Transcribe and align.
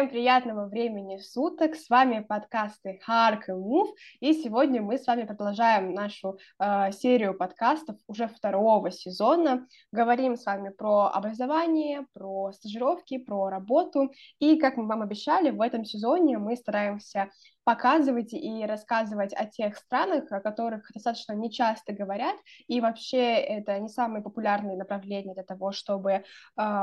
Всем 0.00 0.08
приятного 0.08 0.66
времени 0.66 1.18
суток. 1.18 1.74
С 1.74 1.90
вами 1.90 2.20
подкасты 2.26 2.98
Hark 3.06 3.42
и 3.48 3.50
Move. 3.50 3.92
И 4.20 4.32
сегодня 4.32 4.80
мы 4.80 4.96
с 4.96 5.06
вами 5.06 5.24
продолжаем 5.24 5.92
нашу 5.92 6.38
э, 6.58 6.90
серию 6.92 7.34
подкастов 7.34 7.96
уже 8.06 8.26
второго 8.26 8.90
сезона. 8.90 9.66
Говорим 9.92 10.36
с 10.36 10.46
вами 10.46 10.70
про 10.70 11.08
образование, 11.08 12.06
про 12.14 12.50
стажировки, 12.52 13.18
про 13.18 13.50
работу. 13.50 14.10
И, 14.38 14.58
как 14.58 14.78
мы 14.78 14.86
вам 14.86 15.02
обещали, 15.02 15.50
в 15.50 15.60
этом 15.60 15.84
сезоне 15.84 16.38
мы 16.38 16.56
стараемся 16.56 17.28
показывать 17.70 18.32
и 18.32 18.66
рассказывать 18.66 19.32
о 19.32 19.46
тех 19.46 19.76
странах, 19.76 20.32
о 20.32 20.40
которых 20.40 20.90
достаточно 20.92 21.34
нечасто 21.34 21.92
говорят, 21.92 22.34
и 22.66 22.80
вообще 22.80 23.34
это 23.34 23.78
не 23.78 23.88
самые 23.88 24.22
популярные 24.24 24.76
направления 24.76 25.34
для 25.34 25.44
того, 25.44 25.70
чтобы 25.70 26.10
э, 26.10 26.22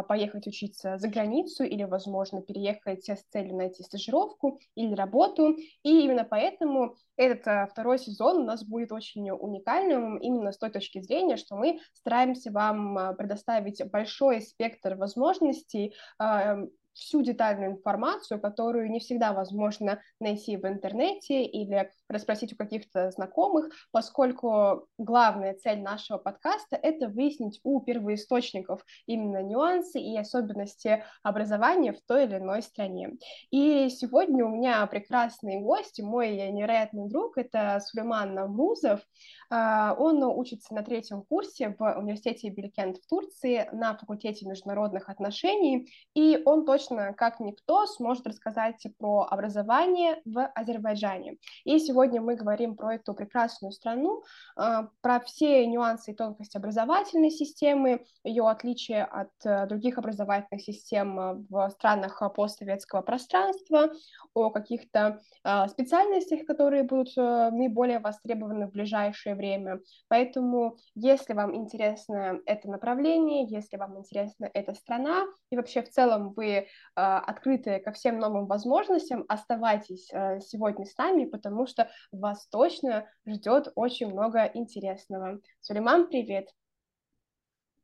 поехать 0.08 0.48
учиться 0.48 0.98
за 0.98 1.10
границу 1.10 1.66
или, 1.66 1.84
возможно, 1.84 2.42
переехать 2.42 3.10
с 3.10 3.22
целью 3.34 3.58
найти 3.58 3.84
стажировку 3.84 4.62
или 4.76 4.96
работу, 4.96 5.58
и 5.84 6.06
именно 6.06 6.24
поэтому 6.24 6.96
этот 7.18 7.46
э, 7.48 7.68
второй 7.70 8.00
сезон 8.00 8.38
у 8.38 8.46
нас 8.46 8.64
будет 8.64 8.94
очень 8.94 9.30
уникальным 9.30 10.18
именно 10.20 10.54
с 10.54 10.58
той 10.58 10.70
точки 10.70 11.02
зрения, 11.02 11.36
что 11.36 11.58
мы 11.58 11.82
стараемся 11.96 12.50
вам 12.50 12.98
э, 12.98 13.14
предоставить 13.16 13.84
большой 13.92 14.40
спектр 14.40 14.96
возможностей 14.96 15.94
э, 16.18 16.68
всю 16.98 17.22
детальную 17.22 17.72
информацию, 17.72 18.40
которую 18.40 18.90
не 18.92 19.00
всегда 19.00 19.34
возможно 19.34 20.02
найти 20.20 20.58
в 20.58 20.66
интернете 20.66 21.44
или 21.44 21.92
расспросить 22.10 22.54
у 22.54 22.56
каких-то 22.56 23.12
знакомых, 23.12 23.70
поскольку 23.92 24.88
главная 24.98 25.54
цель 25.54 25.82
нашего 25.82 26.18
подкаста— 26.18 26.76
это 26.82 27.08
выяснить 27.08 27.60
у 27.64 27.82
первоисточников 27.82 28.86
именно 29.06 29.44
нюансы 29.44 30.00
и 30.00 30.18
особенности 30.18 31.04
образования 31.24 31.94
в 31.94 32.02
той 32.08 32.26
или 32.26 32.38
иной 32.38 32.62
стране. 32.62 33.12
И 33.52 33.90
сегодня 33.90 34.46
у 34.46 34.50
меня 34.50 34.86
прекрасный 34.88 35.60
гость, 35.60 36.02
мой 36.02 36.52
невероятный 36.52 37.10
друг— 37.10 37.34
это 37.38 37.80
Сулейман 37.86 38.34
Наврузов. 38.34 39.02
А, 39.50 39.96
он 39.98 40.24
учится 40.24 40.74
на 40.74 40.84
третьем 40.84 41.24
курсе 41.24 41.76
в 41.78 41.98
университете 41.98 42.50
Билькент 42.50 42.98
в 42.98 43.08
Турции 43.08 43.70
на 43.74 43.98
факультете 43.98 44.46
международных 44.46 45.10
отношений, 45.10 45.92
и 46.14 46.42
он 46.46 46.66
точно, 46.66 47.14
как 47.14 47.40
никто, 47.40 47.86
сможет 47.86 48.28
рассказать 48.28 48.86
про 48.98 49.28
образование 49.30 50.22
в 50.26 50.46
Азербайджане. 50.56 51.38
И 51.64 51.80
сегодня 51.80 51.97
мы 52.06 52.36
говорим 52.36 52.76
про 52.76 52.96
эту 52.96 53.14
прекрасную 53.14 53.72
страну, 53.72 54.24
а, 54.56 54.90
про 55.02 55.20
все 55.22 55.66
нюансы 55.66 56.12
и 56.12 56.16
тонкости 56.16 56.58
образовательной 56.58 57.32
системы, 57.32 58.06
ее 58.24 58.48
отличие 58.48 59.04
от 59.04 59.32
э, 59.44 59.66
других 59.68 59.98
образовательных 59.98 60.62
систем 60.64 61.20
э, 61.20 61.46
в 61.50 61.70
странах 61.72 62.22
постсоветского 62.36 63.02
пространства, 63.02 63.92
о 64.34 64.52
каких-то 64.52 65.20
а, 65.44 65.68
специальностях, 65.68 66.46
которые 66.46 66.84
будут 66.84 67.18
э, 67.18 67.50
наиболее 67.52 68.00
востребованы 68.00 68.68
в 68.68 68.72
ближайшее 68.72 69.36
время. 69.36 69.80
Поэтому, 70.08 70.78
если 70.94 71.34
вам 71.34 71.56
интересно 71.56 72.40
это 72.46 72.70
направление, 72.70 73.46
если 73.46 73.78
вам 73.78 73.98
интересна 73.98 74.50
эта 74.54 74.74
страна, 74.74 75.26
и 75.50 75.58
вообще 75.58 75.82
в 75.82 75.90
целом 75.90 76.34
вы 76.34 76.48
э, 76.48 76.66
открыты 76.96 77.80
ко 77.80 77.92
всем 77.92 78.20
новым 78.20 78.46
возможностям, 78.46 79.26
оставайтесь 79.28 80.10
э, 80.12 80.40
сегодня 80.42 80.86
с 80.86 80.96
нами, 80.98 81.26
потому 81.26 81.66
что 81.66 81.87
вас 82.12 82.48
точно 82.48 83.10
ждет 83.26 83.72
очень 83.76 84.08
много 84.12 84.50
интересного. 84.54 85.40
Сулейман, 85.62 86.08
привет! 86.08 86.50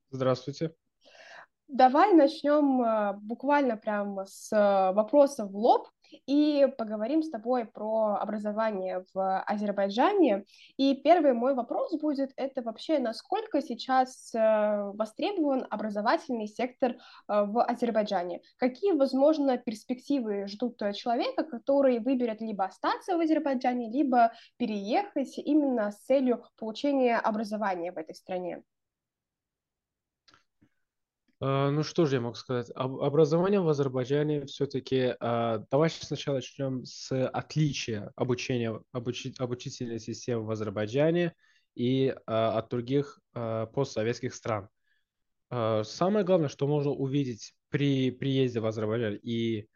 Здравствуйте! 0.10 0.76
Давай 1.68 2.14
начнем 2.14 2.82
э, 2.84 3.14
буквально 3.22 3.78
прямо 3.78 4.26
с 4.26 4.52
э, 4.52 4.94
вопроса 4.94 5.46
в 5.46 5.56
лоб 5.56 5.88
и 6.26 6.68
поговорим 6.78 7.24
с 7.24 7.30
тобой 7.30 7.66
про 7.66 8.18
образование 8.20 9.06
в 9.14 9.42
Азербайджане. 9.42 10.46
И 10.78 10.96
первый 10.96 11.34
мой 11.34 11.54
вопрос 11.54 11.94
будет, 12.00 12.32
это 12.36 12.62
вообще 12.62 13.00
насколько 13.00 13.62
сейчас 13.62 14.34
э, 14.34 14.92
востребован 14.94 15.66
образовательный 15.70 16.48
сектор 16.48 16.92
э, 16.92 16.96
в 17.28 17.64
Азербайджане? 17.64 18.42
Какие, 18.58 18.94
возможно, 18.94 19.58
перспективы 19.58 20.48
ждут 20.48 20.78
человека, 20.96 21.44
который 21.44 22.00
выберет 22.00 22.42
либо 22.42 22.66
остаться 22.66 23.18
в 23.18 23.20
Азербайджане, 23.20 23.90
либо 23.90 24.32
переехать 24.58 25.38
именно 25.38 25.92
с 25.92 25.98
целью 26.06 26.44
получения 26.58 27.18
образования 27.18 27.92
в 27.92 27.98
этой 27.98 28.16
стране? 28.16 28.64
А, 31.46 31.72
ну 31.72 31.84
что 31.84 32.06
же 32.06 32.16
я 32.16 32.22
могу 32.22 32.36
сказать? 32.36 32.72
Образование 32.74 33.60
в 33.60 33.68
Азербайджане 33.68 34.46
все-таки... 34.46 35.14
А, 35.20 35.66
давайте 35.70 36.06
сначала 36.06 36.36
начнем 36.36 36.86
с 36.86 37.12
отличия 37.28 38.14
обучения, 38.16 38.80
обучи, 38.94 39.34
обучительной 39.38 40.00
системы 40.00 40.46
в 40.46 40.52
Азербайджане 40.52 41.34
и 41.76 42.16
а, 42.26 42.58
от 42.60 42.70
других 42.70 43.20
постсоветских 43.34 44.34
стран. 44.34 44.70
Самое 45.50 46.24
главное, 46.26 46.48
что 46.48 46.66
можно 46.66 46.92
увидеть 46.92 47.54
при 47.70 48.10
приезде 48.10 48.60
в 48.60 48.66
Азербайджан 48.66 49.20
и 49.22 49.68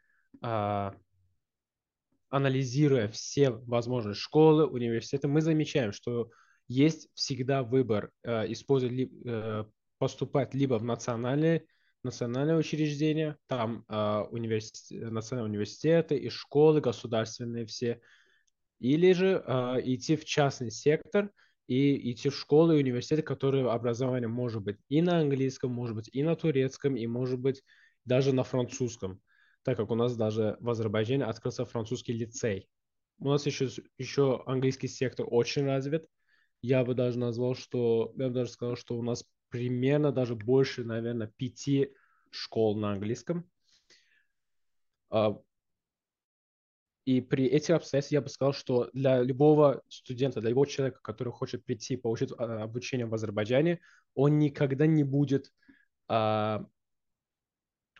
анализируя 2.30 3.08
все 3.08 3.50
возможные 3.50 4.14
школы, 4.14 4.66
университеты, 4.66 5.28
мы 5.28 5.40
замечаем, 5.40 5.92
что 5.92 6.30
есть 6.66 7.08
всегда 7.14 7.62
выбор 7.62 8.10
использовать 8.24 9.08
э, 9.24 9.64
поступать 9.98 10.54
либо 10.54 10.74
в 10.78 10.84
национальные, 10.84 11.66
национальные 12.02 12.56
учреждения, 12.56 13.36
там 13.46 13.84
э, 13.88 14.20
университет, 14.30 15.10
национальные 15.10 15.50
университеты 15.50 16.16
и 16.16 16.28
школы 16.30 16.80
государственные 16.80 17.66
все, 17.66 18.00
или 18.78 19.12
же 19.12 19.42
э, 19.44 19.80
идти 19.84 20.16
в 20.16 20.24
частный 20.24 20.70
сектор 20.70 21.30
и 21.66 22.12
идти 22.12 22.28
в 22.28 22.36
школы 22.36 22.76
и 22.76 22.82
университеты, 22.82 23.22
которые 23.22 23.68
образование 23.70 24.28
может 24.28 24.62
быть 24.62 24.78
и 24.88 25.02
на 25.02 25.18
английском, 25.18 25.72
может 25.72 25.96
быть 25.96 26.08
и 26.12 26.22
на 26.22 26.36
турецком, 26.36 26.96
и 26.96 27.06
может 27.06 27.38
быть 27.38 27.62
даже 28.04 28.32
на 28.32 28.44
французском, 28.44 29.20
так 29.62 29.76
как 29.76 29.90
у 29.90 29.94
нас 29.94 30.16
даже 30.16 30.56
в 30.60 30.70
Азербайджане 30.70 31.24
открылся 31.24 31.64
французский 31.64 32.12
лицей. 32.12 32.68
У 33.18 33.28
нас 33.28 33.44
еще, 33.46 33.68
еще 33.98 34.42
английский 34.46 34.88
сектор 34.88 35.26
очень 35.28 35.64
развит. 35.64 36.06
Я 36.62 36.84
бы 36.84 36.94
даже 36.94 37.18
назвал, 37.18 37.54
что, 37.54 38.12
я 38.16 38.28
бы 38.28 38.34
даже 38.34 38.50
сказал, 38.50 38.76
что 38.76 38.96
у 38.96 39.02
нас 39.02 39.24
примерно 39.50 40.12
даже 40.12 40.34
больше, 40.34 40.84
наверное, 40.84 41.26
пяти 41.26 41.92
школ 42.30 42.76
на 42.76 42.92
английском. 42.92 43.48
А, 45.10 45.38
и 47.04 47.20
при 47.20 47.46
этих 47.46 47.70
обстоятельствах 47.70 48.12
я 48.12 48.20
бы 48.20 48.28
сказал, 48.28 48.52
что 48.52 48.90
для 48.92 49.22
любого 49.22 49.82
студента, 49.88 50.40
для 50.40 50.50
любого 50.50 50.66
человека, 50.66 51.00
который 51.02 51.32
хочет 51.32 51.64
прийти 51.64 51.96
получить 51.96 52.32
а, 52.36 52.62
обучение 52.62 53.06
в 53.06 53.14
Азербайджане, 53.14 53.80
он 54.14 54.38
никогда 54.38 54.86
не 54.86 55.04
будет, 55.04 55.52
а, 56.08 56.66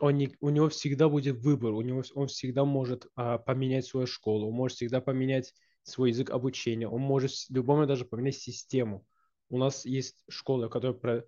он 0.00 0.16
не, 0.16 0.36
у 0.40 0.50
него 0.50 0.68
всегда 0.68 1.08
будет 1.08 1.36
выбор, 1.38 1.72
у 1.72 1.80
него, 1.80 2.02
он 2.14 2.28
всегда 2.28 2.64
может 2.64 3.06
поменять 3.46 3.86
свою 3.86 4.06
школу, 4.06 4.48
он 4.48 4.54
может 4.54 4.76
всегда 4.76 5.00
поменять 5.00 5.54
свой 5.82 6.10
язык 6.10 6.30
обучения, 6.30 6.86
он 6.86 7.00
может 7.00 7.32
в 7.32 7.50
любом 7.50 7.76
момент 7.76 7.88
даже 7.88 8.04
поменять 8.04 8.36
систему. 8.36 9.04
У 9.48 9.58
нас 9.58 9.84
есть 9.86 10.22
школы, 10.28 10.68
которые 10.68 11.24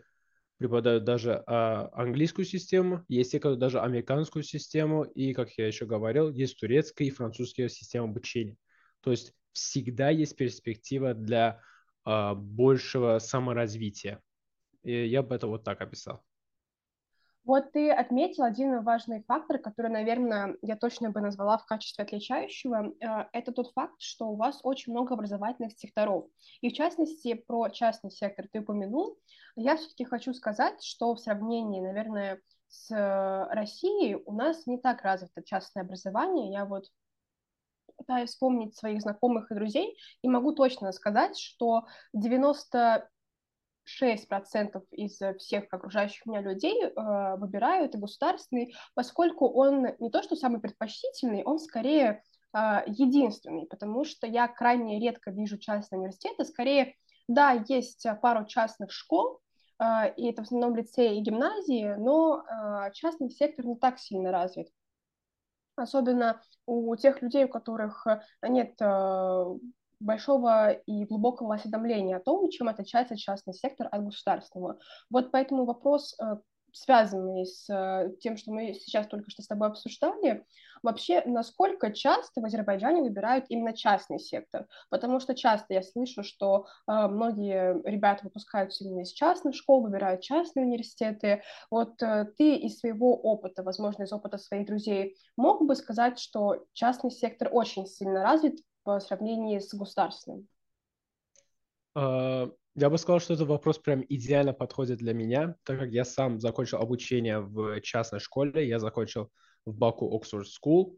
преподают 0.60 1.04
даже 1.04 1.42
а, 1.46 1.88
английскую 1.94 2.44
систему, 2.44 3.02
есть 3.08 3.32
те, 3.32 3.40
которые 3.40 3.58
даже 3.58 3.80
американскую 3.80 4.42
систему, 4.42 5.04
и, 5.04 5.32
как 5.32 5.52
я 5.56 5.66
еще 5.66 5.86
говорил, 5.86 6.28
есть 6.28 6.60
турецкая 6.60 7.08
и 7.08 7.10
французская 7.10 7.70
система 7.70 8.04
обучения. 8.04 8.58
То 9.00 9.10
есть 9.10 9.32
всегда 9.52 10.10
есть 10.10 10.36
перспектива 10.36 11.14
для 11.14 11.62
а, 12.04 12.34
большего 12.34 13.20
саморазвития. 13.20 14.20
И 14.82 15.06
я 15.06 15.22
бы 15.22 15.34
это 15.34 15.46
вот 15.46 15.64
так 15.64 15.80
описал. 15.80 16.22
Вот 17.44 17.72
ты 17.72 17.90
отметил 17.90 18.44
один 18.44 18.82
важный 18.82 19.22
фактор, 19.26 19.58
который, 19.58 19.90
наверное, 19.90 20.56
я 20.62 20.76
точно 20.76 21.10
бы 21.10 21.20
назвала 21.20 21.56
в 21.56 21.64
качестве 21.64 22.04
отличающего. 22.04 22.92
Э, 23.00 23.28
это 23.32 23.52
тот 23.52 23.72
факт, 23.72 24.00
что 24.00 24.28
у 24.28 24.36
вас 24.36 24.60
очень 24.62 24.92
много 24.92 25.14
образовательных 25.14 25.72
секторов. 25.72 26.26
И 26.60 26.68
в 26.68 26.74
частности, 26.74 27.34
про 27.34 27.70
частный 27.70 28.10
сектор 28.10 28.46
ты 28.52 28.60
упомянул. 28.60 29.18
Я 29.56 29.76
все-таки 29.76 30.04
хочу 30.04 30.34
сказать, 30.34 30.82
что 30.82 31.14
в 31.14 31.20
сравнении, 31.20 31.80
наверное, 31.80 32.40
с 32.68 32.90
Россией 33.50 34.14
у 34.14 34.32
нас 34.32 34.66
не 34.66 34.78
так 34.78 35.02
развито 35.02 35.42
частное 35.42 35.82
образование. 35.82 36.52
Я 36.52 36.66
вот 36.66 36.84
пытаюсь 37.96 38.30
вспомнить 38.30 38.76
своих 38.76 39.02
знакомых 39.02 39.50
и 39.50 39.54
друзей, 39.54 39.96
и 40.22 40.28
могу 40.28 40.52
точно 40.52 40.92
сказать, 40.92 41.38
что 41.38 41.86
90 42.12 43.08
6% 44.00 44.82
из 44.92 45.18
всех 45.38 45.64
окружающих 45.70 46.26
меня 46.26 46.40
людей 46.40 46.82
э, 46.82 47.36
выбирают 47.36 47.94
государственный, 47.96 48.74
поскольку 48.94 49.48
он 49.48 49.88
не 49.98 50.10
то 50.10 50.22
что 50.22 50.36
самый 50.36 50.60
предпочтительный, 50.60 51.42
он 51.44 51.58
скорее 51.58 52.22
э, 52.52 52.82
единственный, 52.86 53.66
потому 53.66 54.04
что 54.04 54.26
я 54.26 54.48
крайне 54.48 55.00
редко 55.00 55.30
вижу 55.30 55.58
частные 55.58 56.00
университеты, 56.00 56.44
скорее, 56.44 56.94
да, 57.28 57.64
есть 57.68 58.06
пару 58.22 58.46
частных 58.46 58.92
школ, 58.92 59.40
э, 59.78 60.14
и 60.16 60.30
это 60.30 60.42
в 60.42 60.46
основном 60.46 60.76
лицеи 60.76 61.18
и 61.18 61.22
гимназии, 61.22 61.94
но 61.98 62.42
э, 62.42 62.92
частный 62.92 63.30
сектор 63.30 63.66
не 63.66 63.76
так 63.76 63.98
сильно 63.98 64.30
развит. 64.30 64.68
особенно 65.76 66.40
у 66.66 66.94
тех 66.96 67.22
людей, 67.22 67.44
у 67.44 67.48
которых 67.48 68.06
нет 68.42 68.76
большого 70.00 70.72
и 70.72 71.04
глубокого 71.04 71.54
осведомления 71.54 72.16
о 72.16 72.20
том, 72.20 72.48
чем 72.50 72.68
отличается 72.68 73.16
частный 73.16 73.54
сектор 73.54 73.88
от 73.90 74.04
государственного. 74.04 74.78
Вот 75.10 75.30
поэтому 75.30 75.64
вопрос 75.64 76.16
связанный 76.72 77.46
с 77.46 77.68
э, 77.68 78.10
тем, 78.20 78.36
что 78.36 78.52
мы 78.52 78.74
сейчас 78.74 79.06
только 79.06 79.30
что 79.30 79.42
с 79.42 79.46
тобой 79.46 79.68
обсуждали, 79.68 80.44
вообще, 80.82 81.22
насколько 81.26 81.92
часто 81.92 82.40
в 82.40 82.44
Азербайджане 82.44 83.02
выбирают 83.02 83.46
именно 83.48 83.72
частный 83.72 84.18
сектор? 84.18 84.66
Потому 84.88 85.20
что 85.20 85.34
часто 85.34 85.74
я 85.74 85.82
слышу, 85.82 86.22
что 86.22 86.66
э, 86.86 86.92
многие 87.08 87.80
ребята 87.88 88.24
выпускаются 88.24 88.84
именно 88.84 89.00
из 89.00 89.12
частных 89.12 89.54
школ, 89.54 89.82
выбирают 89.82 90.22
частные 90.22 90.66
университеты. 90.66 91.42
Вот 91.70 92.00
э, 92.02 92.26
ты 92.36 92.56
из 92.56 92.78
своего 92.78 93.16
опыта, 93.16 93.62
возможно, 93.62 94.04
из 94.04 94.12
опыта 94.12 94.38
своих 94.38 94.66
друзей, 94.66 95.16
мог 95.36 95.64
бы 95.64 95.74
сказать, 95.74 96.18
что 96.18 96.64
частный 96.72 97.10
сектор 97.10 97.48
очень 97.52 97.86
сильно 97.86 98.22
развит 98.22 98.60
по 98.82 99.00
сравнению 99.00 99.60
с 99.60 99.72
государственным? 99.74 100.48
А, 101.94 102.50
я 102.74 102.90
бы 102.90 102.98
сказал, 102.98 103.20
что 103.20 103.34
этот 103.34 103.48
вопрос 103.48 103.78
прям 103.78 104.04
идеально 104.08 104.52
подходит 104.52 104.98
для 104.98 105.12
меня, 105.12 105.56
так 105.64 105.78
как 105.78 105.90
я 105.90 106.04
сам 106.04 106.40
закончил 106.40 106.78
обучение 106.78 107.40
в 107.40 107.80
частной 107.80 108.20
школе, 108.20 108.66
я 108.66 108.78
закончил 108.78 109.30
в 109.64 109.74
Баку 109.74 110.14
Оксфорд 110.16 110.46
School. 110.46 110.96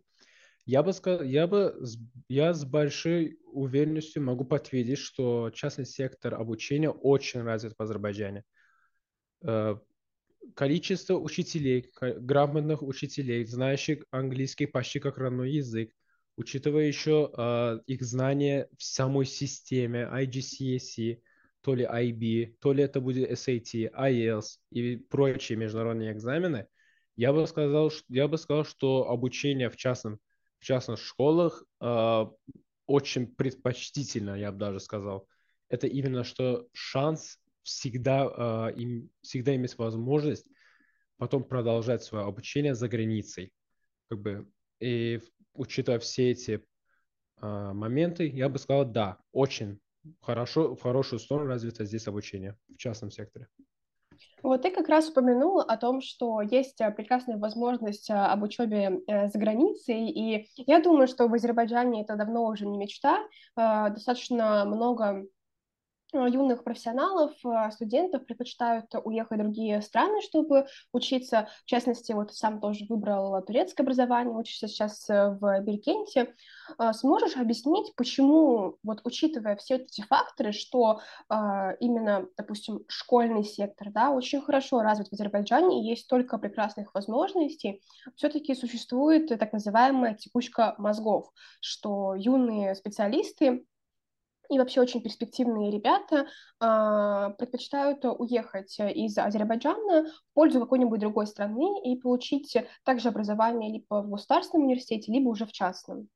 Я 0.65 0.83
бы 0.83 0.93
сказал, 0.93 1.23
я 1.23 1.47
бы, 1.47 1.77
я 2.29 2.55
с 2.55 2.65
большой 2.65 3.39
уверенностью 3.47 4.23
могу 4.23 4.45
подтвердить, 4.45 4.99
что 4.99 5.51
частный 5.51 5.87
сектор 5.87 6.35
обучения 6.35 6.91
очень 6.91 7.43
развит 7.43 7.75
в 7.77 7.83
Азербайджане. 7.83 8.45
Э, 9.45 9.77
количество 10.55 11.19
учителей, 11.19 11.91
грамотных 12.01 12.83
учителей, 12.83 13.45
знающих 13.45 14.05
английский 14.11 14.67
почти 14.67 15.01
как 15.01 15.19
родной 15.19 15.51
язык, 15.51 15.93
учитывая 16.43 16.87
еще 16.87 17.31
э, 17.37 17.79
их 17.87 18.03
знания 18.03 18.69
в 18.77 18.83
самой 18.83 19.27
системе 19.27 20.09
IGCSE, 20.13 21.21
то 21.61 21.75
ли 21.75 21.85
IB, 21.85 22.57
то 22.61 22.73
ли 22.73 22.83
это 22.83 23.01
будет 23.01 23.31
SAT, 23.31 23.93
IELTS 23.93 24.59
и 24.71 24.97
прочие 24.97 25.57
международные 25.57 26.13
экзамены, 26.13 26.67
я 27.15 27.33
бы 27.33 27.47
сказал, 27.47 27.91
что, 27.91 28.05
я 28.09 28.27
бы 28.27 28.39
сказал, 28.39 28.65
что 28.65 29.09
обучение 29.09 29.71
в, 29.71 29.77
частном, 29.77 30.19
в 30.59 30.65
частных 30.65 30.99
школах 30.99 31.65
э, 31.81 32.27
очень 32.87 33.27
предпочтительно, 33.29 34.35
я 34.35 34.51
бы 34.51 34.59
даже 34.59 34.81
сказал. 34.81 35.29
Это 35.69 35.87
именно 35.87 36.25
что 36.25 36.67
шанс 36.73 37.39
всегда, 37.63 38.71
э, 38.71 38.81
им, 38.81 39.11
всегда 39.21 39.55
иметь 39.55 39.79
возможность 39.79 40.47
потом 41.19 41.45
продолжать 41.45 42.03
свое 42.03 42.25
обучение 42.25 42.75
за 42.75 42.89
границей. 42.89 43.53
Как 44.09 44.21
бы, 44.21 44.49
и 44.81 45.21
учитывая 45.55 45.99
все 45.99 46.31
эти 46.31 46.65
э, 47.41 47.73
моменты, 47.73 48.29
я 48.29 48.49
бы 48.49 48.59
сказал, 48.59 48.85
да, 48.85 49.19
очень 49.33 49.81
хорошо, 50.21 50.75
в 50.75 50.83
хорошую 50.83 51.21
сторону 51.21 51.49
развито 51.49 51.85
здесь 51.85 52.07
обучение 52.07 52.57
в 52.69 52.77
частном 52.77 53.11
секторе. 53.11 53.49
Вот 54.43 54.63
ты 54.63 54.71
как 54.71 54.89
раз 54.89 55.09
упомянул 55.09 55.61
о 55.61 55.77
том, 55.77 56.01
что 56.01 56.41
есть 56.43 56.81
э, 56.81 56.91
прекрасная 56.91 57.37
возможность 57.37 58.11
э, 58.11 58.15
об 58.15 58.43
учебе 58.43 59.01
э, 59.07 59.29
за 59.29 59.39
границей, 59.39 60.09
и 60.09 60.49
я 60.57 60.81
думаю, 60.81 61.07
что 61.07 61.29
в 61.29 61.35
Азербайджане 61.35 62.03
это 62.03 62.17
давно 62.17 62.47
уже 62.47 62.67
не 62.67 62.79
мечта. 62.79 63.19
Достаточно 63.57 64.65
много 64.65 65.27
юных 66.13 66.65
профессионалов, 66.65 67.33
э, 67.45 67.71
студентов 67.73 68.27
предпочитают 68.27 68.87
уехать 69.05 69.39
в 69.39 69.43
другие 69.43 69.81
страны, 69.83 70.21
чтобы 70.23 70.67
учиться. 70.93 71.49
В 71.65 71.67
частности, 71.67 72.13
вот 72.13 72.35
сам 72.35 72.61
тоже 72.61 72.85
выбрал 72.89 73.43
турецкое 73.43 73.85
образование, 73.85 74.35
учишься 74.35 74.69
сейчас 74.69 75.09
э, 75.09 75.31
в 75.41 75.61
Белькенте. 75.61 76.35
Сможешь 76.93 77.37
объяснить, 77.37 77.95
почему, 77.97 78.77
вот 78.83 79.01
учитывая 79.05 79.57
все 79.57 79.77
эти 79.77 80.01
факторы, 80.03 80.53
что 80.53 81.01
именно, 81.29 82.27
допустим, 82.37 82.81
школьный 82.89 83.45
сектор, 83.45 83.91
да, 83.91 84.11
очень 84.11 84.41
хорошо 84.41 84.81
развит 84.81 85.09
в 85.09 85.13
Азербайджане, 85.13 85.81
и 85.81 85.91
есть 85.91 86.05
столько 86.05 86.39
прекрасных 86.39 86.95
возможностей, 86.95 87.83
все-таки 88.17 88.55
существует 88.55 89.29
так 89.29 89.53
называемая 89.53 90.15
текучка 90.15 90.75
мозгов, 90.79 91.31
что 91.61 92.15
юные 92.15 92.75
специалисты 92.75 93.65
и 94.53 94.59
вообще 94.59 94.81
очень 94.81 95.03
перспективные 95.03 95.71
ребята 95.71 96.27
э, 96.61 97.35
предпочитают 97.39 98.05
уехать 98.05 98.79
из 98.79 99.17
Азербайджана 99.17 100.05
в 100.05 100.35
пользу 100.35 100.61
какой-нибудь 100.61 101.01
другой 101.01 101.27
страны 101.27 101.81
и 101.85 101.97
получить 101.97 102.57
также 102.85 103.09
образование 103.09 103.73
либо 103.73 104.03
в 104.03 104.11
государственном 104.11 104.67
университете, 104.67 105.13
либо 105.13 105.29
уже 105.29 105.47
в 105.47 105.53
частном. 105.53 106.09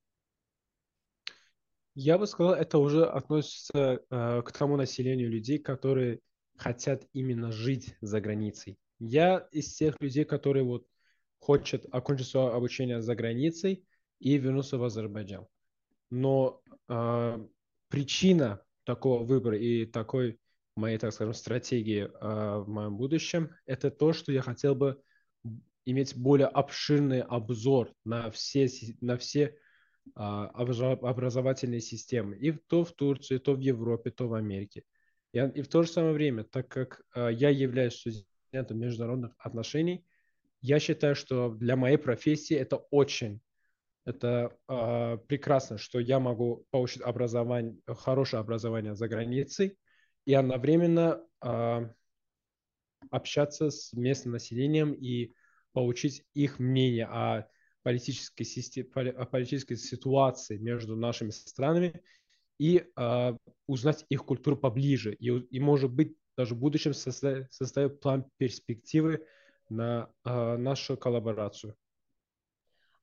Я 1.95 2.19
бы 2.19 2.27
сказал, 2.27 2.53
это 2.53 2.79
уже 2.79 3.07
относится 3.07 4.01
э, 4.11 4.43
к 4.43 4.53
тому 4.53 4.77
населению 4.77 5.31
людей, 5.31 5.59
которые 5.59 6.21
хотят 6.57 7.05
именно 7.15 7.53
жить 7.53 7.97
за 8.03 8.21
границей. 8.21 8.77
Я 8.99 9.49
из 9.51 9.75
тех 9.75 9.99
людей, 10.01 10.25
которые 10.25 10.65
вот 10.65 10.85
хотят 11.41 11.87
окончить 11.91 12.29
свое 12.29 12.51
обучение 12.51 13.01
за 13.01 13.15
границей 13.15 13.87
и 14.19 14.37
вернуться 14.37 14.79
в 14.79 14.85
Азербайджан. 14.85 15.47
Но 16.11 16.61
э, 16.89 17.47
причина 17.89 18.63
такого 18.85 19.25
выбора 19.25 19.59
и 19.59 19.85
такой 19.85 20.39
моей, 20.77 20.99
так 20.99 21.13
скажем, 21.13 21.35
стратегии 21.35 22.05
э, 22.05 22.59
в 22.59 22.69
моем 22.69 22.97
будущем, 22.97 23.51
это 23.65 23.91
то, 23.91 24.13
что 24.13 24.33
я 24.33 24.43
хотел 24.43 24.75
бы 24.75 25.01
иметь 25.85 26.17
более 26.17 26.49
обширный 26.49 27.23
обзор 27.23 27.93
на 28.05 28.31
все, 28.31 28.69
на 29.01 29.17
все 29.17 29.43
э, 29.45 30.11
образовательные 30.15 31.81
системы, 31.81 32.37
и 32.37 32.53
то 32.53 32.85
в 32.85 32.93
Турции, 32.93 33.39
то 33.39 33.55
в 33.55 33.61
Европе, 33.61 34.11
то 34.11 34.29
в 34.29 34.35
Америке. 34.35 34.83
И, 35.33 35.39
и 35.39 35.63
в 35.63 35.69
то 35.69 35.83
же 35.83 35.91
самое 35.91 36.13
время, 36.13 36.45
так 36.45 36.69
как 36.69 37.03
э, 37.15 37.31
я 37.33 37.49
являюсь 37.49 37.95
студентом 37.95 38.79
международных 38.79 39.33
отношений, 39.39 40.05
я 40.61 40.79
считаю, 40.79 41.15
что 41.15 41.51
для 41.51 41.77
моей 41.77 41.97
профессии 41.97 42.57
это 42.57 42.77
очень 42.91 43.41
это 44.07 44.57
э, 44.69 45.19
прекрасно, 45.27 45.79
что 45.79 45.99
я 45.99 46.21
могу 46.21 46.65
получить 46.71 47.03
образование, 47.03 47.77
хорошее 47.87 48.41
образование 48.41 48.95
за 48.95 49.09
границей 49.09 49.77
и 50.25 50.33
одновременно 50.33 51.21
э, 51.43 51.91
общаться 53.11 53.71
с 53.71 53.93
местным 53.93 54.35
населением 54.35 54.93
и 54.93 55.35
получить 55.73 56.25
их 56.35 56.61
мнение 56.61 57.07
о 57.07 57.49
политической, 57.83 58.45
системе, 58.45 59.11
о 59.11 59.27
политической 59.27 59.77
ситуации 59.77 60.57
между 60.57 60.97
нашими 60.97 61.31
странами 61.31 62.01
и 62.59 62.87
э, 62.97 63.37
узнать 63.67 64.07
их 64.09 64.25
культуру 64.25 64.57
поближе. 64.57 65.15
И, 65.15 65.27
и 65.27 65.59
может 65.59 65.91
быть, 65.91 66.17
даже 66.37 66.55
в 66.55 66.59
будущем 66.59 66.95
составить, 66.95 68.01
план 68.01 68.25
перспективы 68.37 69.27
на 69.69 70.09
э, 70.25 70.57
нашу 70.57 70.97
коллаборацию. 70.97 71.75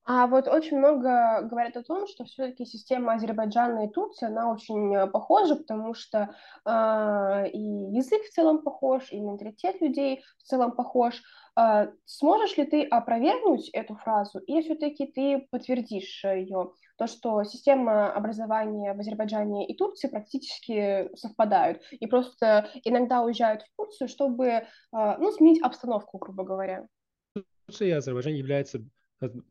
А 0.06 0.28
вот 0.28 0.50
очень 0.50 0.80
много 0.80 1.42
говорят 1.44 1.78
о 1.78 1.84
том, 1.84 2.08
что 2.08 2.26
все-таки 2.26 2.66
система 2.66 3.14
Азербайджана 3.14 3.86
и 3.86 3.90
Турции, 3.90 4.28
она 4.28 4.52
очень 4.52 4.94
э, 4.94 5.08
похожа, 5.08 5.56
потому 5.56 5.94
что 5.94 6.36
э, 6.66 7.50
и 7.50 7.60
язык 7.96 8.22
в 8.24 8.30
целом 8.32 8.64
похож, 8.64 9.12
и 9.12 9.20
менталитет 9.22 9.80
людей 9.80 10.22
в 10.40 10.44
целом 10.44 10.74
похож. 10.74 11.22
Э, 11.58 11.88
сможешь 12.04 12.58
ли 12.58 12.66
ты 12.66 12.84
опровергнуть 12.84 13.70
эту 13.70 13.96
фразу, 13.96 14.40
или 14.40 14.62
все-таки 14.64 15.06
ты 15.06 15.48
подтвердишь 15.52 16.26
ее? 16.26 16.74
То, 16.98 17.08
что 17.08 17.44
система 17.46 18.12
образования 18.12 18.94
в 18.94 19.00
Азербайджане 19.00 19.68
и 19.68 19.76
Турции 19.76 20.10
практически 20.10 21.16
совпадают, 21.16 21.82
и 21.92 22.08
просто 22.08 22.70
иногда 22.84 23.22
уезжают 23.22 23.62
в 23.62 23.76
Турцию, 23.78 24.10
чтобы 24.10 24.48
э, 24.48 24.64
ну, 24.92 25.32
сменить 25.32 25.64
обстановку, 25.64 26.18
грубо 26.18 26.44
говоря. 26.44 26.88
Турция 27.68 27.88
и 27.88 27.92
Азербайджан 27.92 28.34
являются 28.34 28.82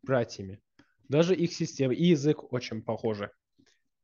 братьями. 0.03 0.61
Даже 1.09 1.35
их 1.35 1.53
система 1.53 1.95
и 1.95 2.05
язык 2.05 2.53
очень 2.53 2.83
похожи. 2.83 3.31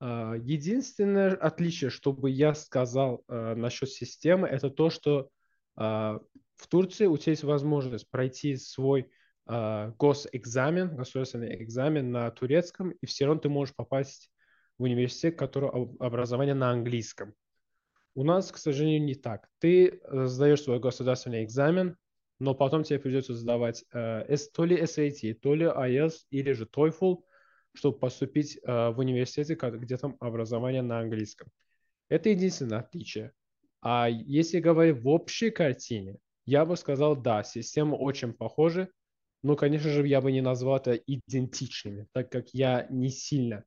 А, 0.00 0.34
единственное 0.34 1.34
отличие, 1.34 1.90
чтобы 1.90 2.30
я 2.30 2.54
сказал 2.54 3.24
а, 3.28 3.54
насчет 3.54 3.90
системы, 3.90 4.48
это 4.48 4.70
то, 4.70 4.90
что 4.90 5.28
а, 5.76 6.20
в 6.56 6.66
Турции 6.68 7.06
у 7.06 7.16
тебя 7.16 7.32
есть 7.32 7.44
возможность 7.44 8.10
пройти 8.10 8.56
свой 8.56 9.10
госэкзамен, 9.50 10.94
государственный 10.94 11.62
экзамен 11.62 12.10
на 12.10 12.30
турецком, 12.30 12.90
и 12.90 13.06
все 13.06 13.24
равно 13.24 13.40
ты 13.40 13.48
можешь 13.48 13.74
попасть 13.74 14.30
в 14.76 14.82
университет, 14.82 15.38
который 15.38 15.70
образование 16.00 16.54
на 16.54 16.70
английском. 16.70 17.34
У 18.14 18.24
нас, 18.24 18.52
к 18.52 18.58
сожалению, 18.58 19.04
не 19.04 19.14
так. 19.14 19.48
Ты 19.58 19.88
э, 19.88 20.26
сдаешь 20.26 20.62
свой 20.62 20.80
государственный 20.80 21.44
экзамен, 21.44 21.96
но 22.40 22.54
потом 22.54 22.84
тебе 22.84 22.98
придется 22.98 23.34
сдавать 23.34 23.84
э, 23.92 24.36
то 24.54 24.64
ли 24.64 24.80
SAT, 24.80 25.34
то 25.34 25.54
ли 25.54 25.66
IELTS 25.66 26.26
или 26.30 26.52
же 26.52 26.64
TOEFL, 26.64 27.22
чтобы 27.74 27.98
поступить 27.98 28.58
э, 28.62 28.90
в 28.90 28.98
университете, 28.98 29.54
где 29.54 29.96
там 29.96 30.16
образование 30.20 30.82
на 30.82 31.00
английском. 31.00 31.48
Это 32.08 32.30
единственное 32.30 32.80
отличие. 32.80 33.32
А 33.80 34.08
если 34.08 34.60
говорить 34.60 35.00
в 35.02 35.08
общей 35.08 35.50
картине, 35.50 36.16
я 36.46 36.64
бы 36.64 36.76
сказал, 36.76 37.16
да, 37.16 37.42
система 37.44 37.94
очень 37.96 38.32
похожа, 38.32 38.88
Но, 39.42 39.54
конечно 39.56 39.90
же, 39.90 40.06
я 40.06 40.20
бы 40.20 40.32
не 40.32 40.40
назвал 40.40 40.78
это 40.78 40.94
идентичными, 40.94 42.06
так 42.12 42.30
как 42.30 42.48
я 42.54 42.86
не 42.90 43.08
сильно 43.10 43.64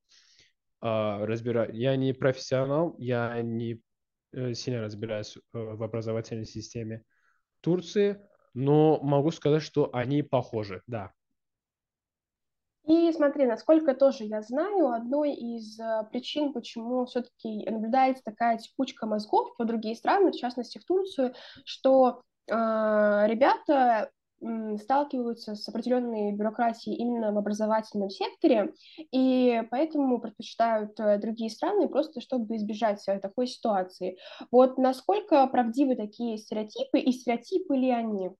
э, 0.81 1.25
разбираю. 1.25 1.73
Я 1.73 1.95
не 1.95 2.13
профессионал, 2.13 2.95
я 2.99 3.41
не 3.41 3.81
э, 4.33 4.53
сильно 4.53 4.81
разбираюсь 4.81 5.37
э, 5.37 5.41
в 5.53 5.81
образовательной 5.83 6.45
системе 6.45 7.03
Турции, 7.61 8.19
но 8.53 8.99
могу 9.01 9.31
сказать, 9.31 9.63
что 9.63 9.89
они 9.93 10.23
похожи, 10.23 10.81
да. 10.87 11.11
И 12.85 13.11
смотри, 13.11 13.45
насколько 13.45 13.93
тоже 13.93 14.23
я 14.23 14.41
знаю, 14.41 14.91
одной 14.91 15.33
из 15.33 15.79
э, 15.79 16.03
причин, 16.11 16.51
почему 16.51 17.05
все-таки 17.05 17.69
наблюдается 17.69 18.23
такая 18.23 18.57
текучка 18.57 19.05
мозгов 19.05 19.55
по 19.55 19.65
другие 19.65 19.95
страны, 19.95 20.31
в 20.31 20.35
частности 20.35 20.79
в 20.79 20.85
Турцию, 20.85 21.35
что 21.63 22.23
э, 22.47 22.53
ребята 22.53 24.09
сталкиваются 24.79 25.55
с 25.55 25.67
определенной 25.67 26.33
бюрократией 26.33 26.97
именно 26.97 27.31
в 27.31 27.37
образовательном 27.37 28.09
секторе, 28.09 28.73
и 29.11 29.61
поэтому 29.69 30.19
предпочитают 30.19 30.99
э, 30.99 31.19
другие 31.19 31.49
страны 31.49 31.87
просто 31.87 32.21
чтобы 32.21 32.55
избежать 32.55 33.03
э, 33.07 33.19
такой 33.19 33.47
ситуации. 33.47 34.17
Вот 34.51 34.77
насколько 34.77 35.45
правдивы 35.47 35.95
такие 35.95 36.37
стереотипы, 36.37 36.99
и 36.99 37.11
стереотипы 37.11 37.75
ли 37.75 37.91
они? 37.91 38.31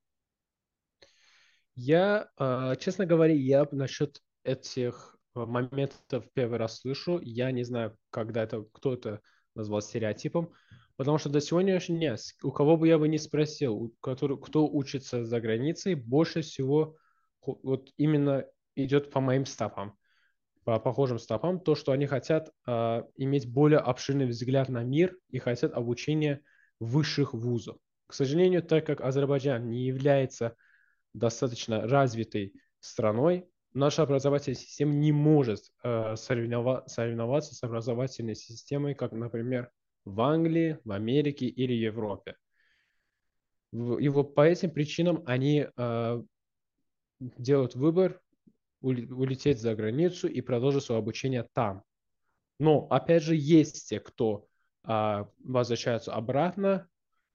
Я, 1.76 2.30
а, 2.38 2.76
честно 2.76 3.06
говоря, 3.06 3.34
я 3.34 3.68
насчет 3.72 4.22
этих 4.44 5.18
моментов 5.34 6.26
первый 6.34 6.58
раз 6.58 6.80
слышу. 6.80 7.20
Я 7.22 7.52
не 7.52 7.64
знаю, 7.64 7.98
когда 8.10 8.44
это 8.44 8.66
кто-то 8.72 9.22
назвал 9.56 9.82
стереотипом, 9.82 10.54
потому 11.02 11.18
что 11.18 11.30
до 11.30 11.42
сегодняшнего 11.42 11.98
дня, 11.98 12.16
у 12.44 12.52
кого 12.52 12.78
бы 12.78 12.88
я 12.88 13.00
бы 13.00 13.08
не 13.08 13.18
спросил, 13.18 13.92
который, 14.02 14.38
кто 14.38 14.68
учится 14.68 15.26
за 15.26 15.42
границей, 15.42 15.96
больше 15.96 16.42
всего 16.42 16.96
вот 17.42 17.90
именно 17.98 18.46
идет 18.76 19.10
по 19.10 19.20
моим 19.20 19.48
стопам, 19.48 19.98
по 20.64 20.80
похожим 20.80 21.18
стопам, 21.18 21.60
то, 21.60 21.74
что 21.74 21.92
они 21.92 22.06
хотят 22.06 22.52
э, 22.68 23.02
иметь 23.16 23.52
более 23.52 23.80
обширный 23.80 24.28
взгляд 24.28 24.70
на 24.70 24.84
мир 24.84 25.18
и 25.32 25.40
хотят 25.40 25.74
обучения 25.74 26.44
высших 26.80 27.34
вузов. 27.34 27.78
К 28.06 28.14
сожалению, 28.14 28.62
так 28.62 28.86
как 28.86 29.02
Азербайджан 29.02 29.72
не 29.72 29.88
является 29.88 30.56
достаточно 31.16 31.82
развитой 31.82 32.54
страной, 32.80 33.50
наша 33.74 34.04
образовательная 34.04 34.60
система 34.60 34.94
не 34.94 35.12
может 35.12 35.64
э, 35.84 36.16
соревноваться 36.16 37.56
с 37.56 37.64
образовательной 37.64 38.36
системой, 38.36 38.94
как, 38.94 39.14
например, 39.14 39.72
в 40.06 40.22
Англии, 40.22 40.80
в 40.84 40.92
Америке 40.92 41.46
или 41.46 41.74
Европе. 41.74 42.36
И 43.72 44.10
вот 44.10 44.36
по 44.36 44.42
этим 44.42 44.72
причинам 44.72 45.24
они 45.26 45.66
э, 45.76 46.24
делают 47.20 47.76
выбор 47.76 48.22
улететь 48.82 49.60
за 49.60 49.76
границу 49.76 50.28
и 50.28 50.42
продолжить 50.42 50.84
свое 50.84 51.00
обучение 51.00 51.48
там. 51.54 51.84
Но, 52.60 52.88
опять 52.90 53.24
же, 53.24 53.36
есть 53.36 53.88
те, 53.88 54.00
кто 54.00 54.48
э, 54.88 55.26
возвращаются 55.44 56.14
обратно, 56.14 56.88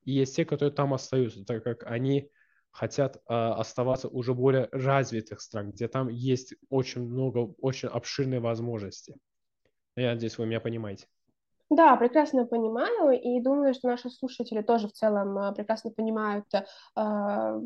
и 0.04 0.12
есть 0.12 0.37
те, 0.37 0.44
которые 0.44 0.73
там 0.75 0.92
остаются, 0.92 1.44
так 1.44 1.64
как 1.64 1.85
они 1.85 2.30
хотят 2.70 3.16
э, 3.16 3.20
оставаться 3.28 4.08
уже 4.08 4.35
более 4.35 4.68
развитых 4.70 5.40
стран, 5.40 5.70
где 5.70 5.88
там 5.88 6.08
есть 6.08 6.54
очень 6.68 7.02
много, 7.02 7.54
очень 7.61 7.88
обширные 7.88 8.40
возможности. 8.40 9.16
Я 9.96 10.12
надеюсь, 10.12 10.37
вы 10.37 10.46
меня 10.46 10.61
понимаете. 10.61 11.06
Да, 11.68 11.96
прекрасно 11.96 12.46
понимаю, 12.46 13.11
и 13.20 13.40
думаю, 13.40 13.75
что 13.75 13.88
наши 13.88 14.08
слушатели 14.08 14.62
тоже 14.62 14.87
в 14.87 14.92
целом 14.92 15.37
а, 15.37 15.52
прекрасно 15.52 15.90
понимают 15.90 16.46
э, 16.54 17.61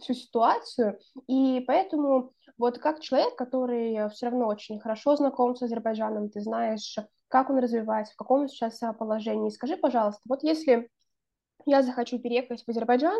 всю 0.00 0.14
ситуацию, 0.14 0.98
и 1.26 1.60
поэтому 1.66 2.32
вот 2.56 2.78
как 2.78 3.00
человек, 3.00 3.34
который 3.34 4.08
все 4.10 4.26
равно 4.26 4.46
очень 4.46 4.78
хорошо 4.78 5.16
знаком 5.16 5.56
с 5.56 5.62
Азербайджаном, 5.62 6.30
ты 6.30 6.40
знаешь, 6.40 6.96
как 7.26 7.50
он 7.50 7.58
развивается, 7.58 8.14
в 8.14 8.16
каком 8.16 8.42
он 8.42 8.48
сейчас 8.48 8.78
положении, 8.96 9.50
скажи, 9.50 9.76
пожалуйста, 9.76 10.20
вот 10.28 10.44
если 10.44 10.88
я 11.66 11.82
захочу 11.82 12.18
переехать 12.18 12.64
в 12.64 12.68
Азербайджан 12.68 13.18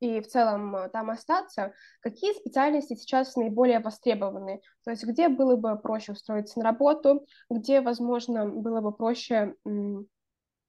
и 0.00 0.20
в 0.20 0.26
целом 0.26 0.76
э, 0.76 0.88
там 0.90 1.10
остаться, 1.10 1.72
какие 2.00 2.32
специальности 2.32 2.94
сейчас 2.94 3.36
наиболее 3.36 3.80
востребованы? 3.80 4.60
То 4.84 4.90
есть 4.90 5.04
где 5.04 5.28
было 5.28 5.56
бы 5.56 5.76
проще 5.78 6.12
устроиться 6.12 6.58
на 6.58 6.64
работу, 6.64 7.26
где, 7.50 7.80
возможно, 7.80 8.46
было 8.46 8.80
бы 8.80 8.92
проще 8.92 9.54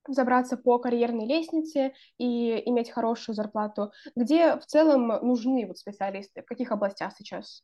забраться 0.07 0.57
по 0.57 0.79
карьерной 0.79 1.27
лестнице 1.27 1.93
и 2.17 2.61
иметь 2.69 2.89
хорошую 2.89 3.35
зарплату, 3.35 3.91
где 4.15 4.57
в 4.57 4.65
целом 4.65 5.07
нужны 5.07 5.67
вот 5.67 5.77
специалисты, 5.77 6.41
в 6.41 6.45
каких 6.45 6.71
областях 6.71 7.13
сейчас? 7.17 7.63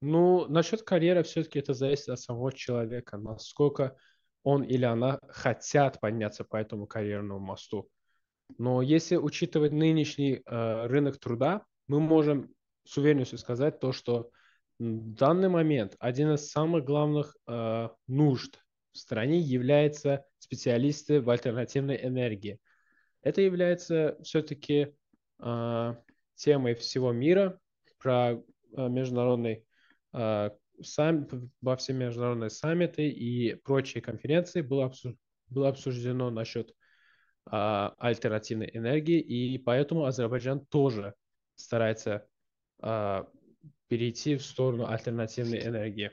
Ну, 0.00 0.46
насчет 0.48 0.82
карьеры 0.82 1.22
все-таки 1.22 1.58
это 1.58 1.74
зависит 1.74 2.08
от 2.08 2.20
самого 2.20 2.52
человека, 2.52 3.18
насколько 3.18 3.96
он 4.42 4.62
или 4.62 4.84
она 4.84 5.18
хотят 5.28 6.00
подняться 6.00 6.44
по 6.44 6.56
этому 6.56 6.86
карьерному 6.86 7.40
мосту. 7.40 7.88
Но 8.58 8.82
если 8.82 9.16
учитывать 9.16 9.72
нынешний 9.72 10.42
э, 10.44 10.86
рынок 10.86 11.18
труда, 11.18 11.64
мы 11.86 12.00
можем 12.00 12.52
с 12.84 12.96
уверенностью 12.96 13.38
сказать 13.38 13.80
то, 13.80 13.92
что 13.92 14.30
в 14.78 15.14
данный 15.14 15.48
момент 15.48 15.96
один 15.98 16.32
из 16.32 16.50
самых 16.50 16.84
главных 16.84 17.36
э, 17.46 17.88
нужд 18.06 18.60
в 18.92 18.98
стране 18.98 19.38
является 19.38 20.24
специалисты 20.38 21.20
в 21.20 21.30
альтернативной 21.30 22.00
энергии. 22.02 22.58
Это 23.22 23.42
является 23.42 24.16
все-таки 24.22 24.94
э, 25.40 25.94
темой 26.34 26.74
всего 26.74 27.12
мира 27.12 27.60
про 27.98 28.32
э, 28.32 28.40
международный 28.88 29.66
э, 30.12 30.50
сам, 30.82 31.28
во 31.60 31.76
все 31.76 31.92
международные 31.92 32.50
саммиты 32.50 33.08
и 33.08 33.54
прочие 33.54 34.02
конференции 34.02 34.62
было, 34.62 34.86
обсуж, 34.86 35.14
было 35.48 35.68
обсуждено 35.68 36.30
насчет 36.30 36.74
а, 37.50 37.94
альтернативной 37.98 38.70
энергии, 38.72 39.20
и 39.20 39.58
поэтому 39.58 40.04
Азербайджан 40.04 40.64
тоже 40.66 41.14
старается 41.56 42.26
а, 42.80 43.26
перейти 43.88 44.36
в 44.36 44.44
сторону 44.44 44.86
альтернативной 44.86 45.66
энергии. 45.66 46.12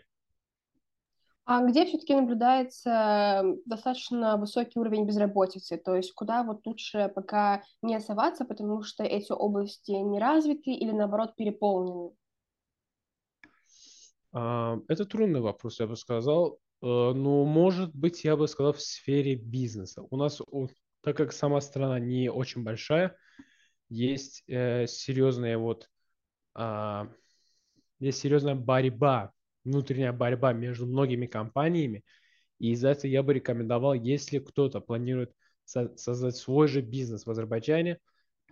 А 1.46 1.64
где 1.64 1.86
все-таки 1.86 2.14
наблюдается 2.14 3.44
достаточно 3.66 4.36
высокий 4.36 4.80
уровень 4.80 5.06
безработицы? 5.06 5.78
То 5.78 5.96
есть 5.96 6.14
куда 6.14 6.44
вот 6.44 6.66
лучше 6.66 7.10
пока 7.16 7.64
не 7.82 8.00
соваться, 8.02 8.44
потому 8.44 8.84
что 8.84 9.04
эти 9.04 9.32
области 9.32 9.92
не 9.92 10.20
развиты 10.20 10.72
или 10.72 10.92
наоборот 10.92 11.36
переполнены? 11.36 12.12
А, 14.34 14.78
это 14.90 15.06
трудный 15.06 15.40
вопрос, 15.40 15.80
я 15.80 15.88
бы 15.88 15.96
сказал. 15.96 16.60
Э, 16.82 16.86
Но, 16.86 17.14
ну, 17.14 17.46
может 17.46 17.96
быть, 17.96 18.24
я 18.24 18.36
бы 18.36 18.48
сказал, 18.48 18.74
в 18.74 18.82
сфере 18.82 19.36
бизнеса. 19.36 20.04
У 20.10 20.18
нас 20.18 20.42
так 21.02 21.18
как 21.18 21.34
сама 21.34 21.62
страна 21.62 22.00
не 22.00 22.30
очень 22.30 22.64
большая, 22.64 23.16
есть 23.90 24.44
э, 24.48 24.88
серьезная 24.88 25.58
вот 25.58 25.90
э, 26.56 27.06
есть 28.00 28.20
серьезная 28.20 28.56
борьба, 28.56 29.32
внутренняя 29.64 30.14
борьба 30.14 30.54
между 30.54 30.86
многими 30.86 31.26
компаниями, 31.26 32.04
и 32.60 32.72
из-за 32.72 32.90
этого 32.90 33.12
я 33.12 33.24
бы 33.24 33.34
рекомендовал, 33.34 33.94
если 33.94 34.40
кто-то 34.40 34.82
планирует 34.82 35.34
со- 35.66 35.96
создать 35.98 36.36
свой 36.36 36.68
же 36.68 36.82
бизнес 36.82 37.26
в 37.26 37.32
Азербайджане, 37.32 38.00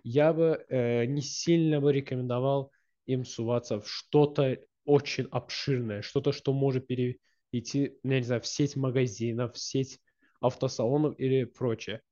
я 0.04 0.32
бы 0.32 0.64
э, 0.68 1.04
не 1.06 1.22
сильно 1.22 1.80
бы 1.80 1.92
рекомендовал 1.92 2.72
им 3.06 3.24
суваться 3.24 3.80
в 3.80 3.88
что-то 3.88 4.58
очень 4.84 5.26
обширное, 5.30 6.02
что-то, 6.02 6.32
что 6.32 6.52
может 6.52 6.86
перейти, 6.86 7.98
не 8.04 8.22
знаю, 8.22 8.40
в 8.42 8.46
сеть 8.46 8.76
магазинов, 8.76 9.54
в 9.54 9.58
сеть 9.58 10.00
автосалонов 10.40 11.18
или 11.18 11.44
прочее 11.44 12.02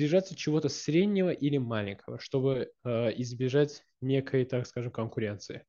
держаться 0.00 0.34
чего-то 0.34 0.68
среднего 0.68 1.30
или 1.30 1.58
маленького, 1.58 2.18
чтобы 2.18 2.72
э, 2.84 3.12
избежать 3.20 3.84
некой, 4.00 4.44
так 4.44 4.66
скажем, 4.66 4.90
конкуренции. 4.92 5.64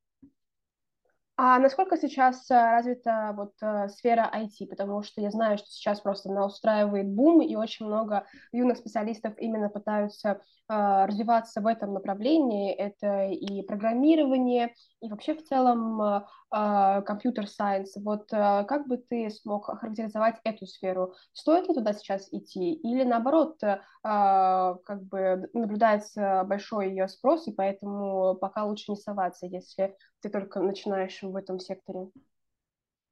А 1.43 1.57
насколько 1.57 1.97
сейчас 1.97 2.51
э, 2.51 2.53
развита 2.53 3.33
вот 3.35 3.53
э, 3.63 3.87
сфера 3.89 4.29
IT? 4.31 4.67
Потому 4.69 5.01
что 5.01 5.21
я 5.21 5.31
знаю, 5.31 5.57
что 5.57 5.65
сейчас 5.71 5.99
просто 5.99 6.29
она 6.29 6.45
устраивает 6.45 7.07
бум, 7.07 7.41
и 7.41 7.55
очень 7.55 7.87
много 7.87 8.27
юных 8.51 8.77
специалистов 8.77 9.33
именно 9.39 9.67
пытаются 9.67 10.29
э, 10.29 10.35
развиваться 10.67 11.61
в 11.61 11.65
этом 11.65 11.93
направлении. 11.93 12.71
Это 12.71 13.29
и 13.29 13.63
программирование, 13.63 14.75
и 15.01 15.09
вообще 15.09 15.33
в 15.33 15.43
целом 15.43 16.25
компьютер-сайенс. 16.51 17.95
Вот 18.03 18.29
как 18.29 18.85
бы 18.85 18.97
ты 18.97 19.29
смог 19.29 19.69
охарактеризовать 19.69 20.35
эту 20.43 20.67
сферу? 20.67 21.13
Стоит 21.31 21.69
ли 21.69 21.73
туда 21.73 21.93
сейчас 21.93 22.27
идти? 22.33 22.73
Или 22.73 23.05
наоборот, 23.05 23.57
как 23.61 25.03
бы 25.03 25.49
наблюдается 25.53 26.43
большой 26.43 26.89
ее 26.89 27.07
спрос, 27.07 27.47
и 27.47 27.53
поэтому 27.53 28.35
пока 28.35 28.65
лучше 28.65 28.91
не 28.91 28.97
соваться, 28.97 29.45
если 29.45 29.95
ты 30.21 30.29
только 30.29 30.61
начинаешь 30.61 31.21
в 31.21 31.35
этом 31.35 31.59
секторе? 31.59 32.09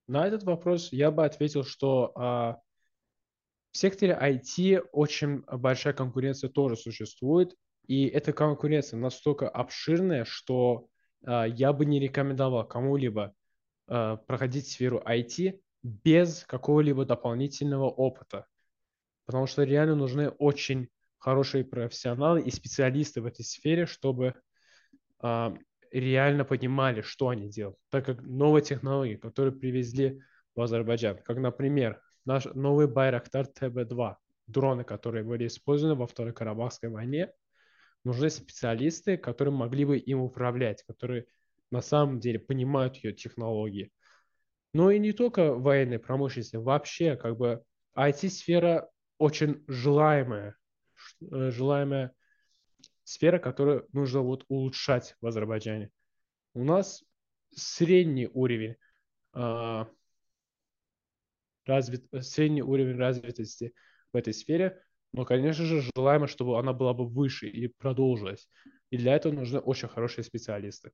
На 0.08 0.28
этот 0.28 0.44
вопрос 0.44 0.92
я 0.92 1.12
бы 1.12 1.26
ответил, 1.26 1.64
что 1.64 2.12
а, 2.16 2.62
в 3.72 3.78
секторе 3.78 4.18
IT 4.20 4.88
очень 4.92 5.42
большая 5.44 5.94
конкуренция 5.94 6.50
тоже 6.50 6.76
существует, 6.76 7.56
и 7.86 8.08
эта 8.08 8.34
конкуренция 8.34 9.00
настолько 9.00 9.50
обширная, 9.50 10.26
что 10.26 10.88
э, 11.26 11.46
я 11.50 11.74
бы 11.74 11.86
не 11.86 12.00
рекомендовал 12.00 12.68
кому-либо 12.68 13.34
э, 13.88 14.18
проходить 14.28 14.68
сферу 14.68 15.02
IT 15.04 15.60
без 15.82 16.46
какого-либо 16.46 17.06
дополнительного 17.06 17.86
опыта. 17.86 18.46
Потому 19.26 19.48
что 19.48 19.64
реально 19.64 19.96
нужны 19.96 20.30
очень 20.30 20.90
хорошие 21.18 21.64
профессионалы 21.64 22.42
и 22.42 22.52
специалисты 22.52 23.22
в 23.22 23.26
этой 23.26 23.44
сфере, 23.44 23.86
чтобы 23.86 24.36
э, 25.24 25.50
реально 25.92 26.46
понимали, 26.46 27.02
что 27.02 27.30
они 27.30 27.50
делают. 27.50 27.78
Так 27.90 28.06
как 28.06 28.22
новые 28.22 28.64
технологии, 28.64 29.16
которые 29.16 29.54
привезли 29.54 30.22
в 30.56 30.62
Азербайджан, 30.62 31.18
как, 31.24 31.38
например, 31.38 32.02
наш 32.26 32.46
новый 32.46 32.88
Байрактар 32.88 33.48
ТБ-2, 33.48 34.16
дроны, 34.48 34.84
которые 34.84 35.24
были 35.24 35.48
использованы 35.48 35.96
во 35.96 36.08
Второй 36.08 36.34
Карабахской 36.34 36.90
войне, 36.90 37.32
нужны 38.04 38.30
специалисты, 38.30 39.18
которые 39.18 39.54
могли 39.54 39.86
бы 39.86 39.98
им 39.98 40.22
управлять, 40.22 40.84
которые 40.84 41.26
на 41.72 41.82
самом 41.82 42.20
деле 42.20 42.40
понимают 42.40 42.96
ее 42.98 43.14
технологии. 43.14 43.92
Но 44.74 44.92
и 44.92 45.00
не 45.00 45.14
только 45.14 45.54
военной 45.54 46.00
промышленности, 46.00 46.56
вообще 46.56 47.16
как 47.16 47.38
бы 47.38 47.64
IT-сфера 47.98 48.90
очень 49.18 49.64
желаемая, 49.68 50.56
э, 51.32 51.52
желаемая 51.52 52.14
сфера, 53.10 53.40
которую 53.40 53.88
нужно 53.92 54.22
вот 54.22 54.46
улучшать 54.50 55.16
в 55.20 55.26
Азербайджане. 55.26 55.90
У 56.54 56.64
нас 56.64 57.04
средний 57.56 58.28
уровень 58.28 58.76
э, 59.34 59.86
развит, 61.66 62.06
средний 62.22 62.62
уровень 62.62 62.98
развитости 62.98 63.74
в 64.14 64.18
этой 64.18 64.34
сфере, 64.34 64.80
но, 65.12 65.26
конечно 65.26 65.66
же, 65.66 65.82
желаемо, 65.96 66.28
чтобы 66.28 66.60
она 66.60 66.72
была 66.72 66.94
бы 66.94 67.08
выше 67.08 67.50
и 67.50 67.68
продолжилась. 67.68 68.48
И 68.92 68.98
для 68.98 69.16
этого 69.16 69.34
нужны 69.34 69.58
очень 69.60 69.88
хорошие 69.88 70.24
специалисты. 70.24 70.92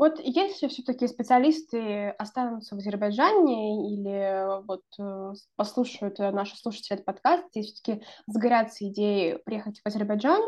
Вот 0.00 0.18
если 0.18 0.68
все-таки 0.68 1.06
специалисты 1.06 2.08
останутся 2.18 2.74
в 2.74 2.78
Азербайджане 2.78 3.92
или 3.92 4.64
вот 4.66 4.80
э, 4.98 5.34
послушают 5.56 6.18
наши 6.18 6.56
слушатели 6.56 6.94
этот 6.94 7.04
подкаст, 7.04 7.44
и 7.52 7.60
все-таки 7.60 8.02
сгорятся 8.26 8.88
идеи 8.88 9.38
приехать 9.44 9.78
в 9.78 9.86
Азербайджан, 9.86 10.40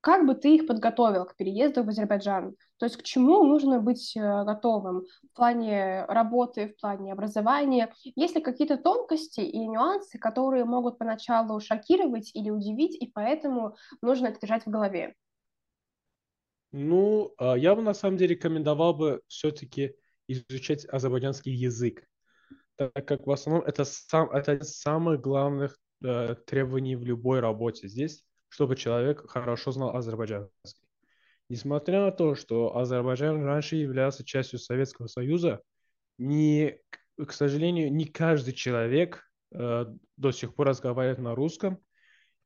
как 0.00 0.26
бы 0.26 0.34
ты 0.34 0.56
их 0.56 0.66
подготовил 0.66 1.24
к 1.24 1.36
переезду 1.36 1.84
в 1.84 1.88
Азербайджан? 1.88 2.56
То 2.78 2.86
есть 2.86 2.96
к 2.96 3.04
чему 3.04 3.44
нужно 3.44 3.78
быть 3.78 4.16
э, 4.16 4.44
готовым 4.44 5.04
в 5.22 5.36
плане 5.36 6.04
работы, 6.06 6.74
в 6.76 6.80
плане 6.80 7.12
образования? 7.12 7.92
Есть 8.16 8.34
ли 8.34 8.42
какие-то 8.42 8.76
тонкости 8.76 9.38
и 9.38 9.68
нюансы, 9.68 10.18
которые 10.18 10.64
могут 10.64 10.98
поначалу 10.98 11.60
шокировать 11.60 12.32
или 12.34 12.50
удивить, 12.50 13.00
и 13.00 13.06
поэтому 13.06 13.76
нужно 14.02 14.26
это 14.26 14.40
держать 14.40 14.66
в 14.66 14.70
голове? 14.70 15.14
Ну, 16.72 17.34
а, 17.38 17.56
я 17.56 17.74
бы 17.74 17.82
на 17.82 17.94
самом 17.94 18.16
деле 18.16 18.34
рекомендовал 18.34 18.94
бы 18.94 19.22
все-таки 19.26 19.94
изучать 20.28 20.84
азербайджанский 20.86 21.52
язык, 21.52 22.06
так 22.76 23.06
как 23.06 23.26
в 23.26 23.30
основном 23.30 23.66
это, 23.66 23.84
сам, 23.84 24.30
это 24.30 24.52
один 24.52 24.64
из 24.64 24.78
самых 24.78 25.20
главных 25.20 25.76
э, 26.04 26.36
требований 26.46 26.94
в 26.94 27.04
любой 27.04 27.40
работе 27.40 27.88
здесь, 27.88 28.24
чтобы 28.48 28.76
человек 28.76 29.28
хорошо 29.28 29.72
знал 29.72 29.96
азербайджанский. 29.96 30.86
Несмотря 31.50 32.02
на 32.02 32.12
то, 32.12 32.36
что 32.36 32.76
Азербайджан 32.76 33.44
раньше 33.44 33.74
являлся 33.74 34.24
частью 34.24 34.60
Советского 34.60 35.08
Союза, 35.08 35.60
не, 36.16 36.78
к 37.16 37.32
сожалению, 37.32 37.92
не 37.92 38.04
каждый 38.04 38.54
человек 38.54 39.28
э, 39.52 39.86
до 40.16 40.30
сих 40.30 40.54
пор 40.54 40.68
разговаривает 40.68 41.18
на 41.18 41.34
русском 41.34 41.80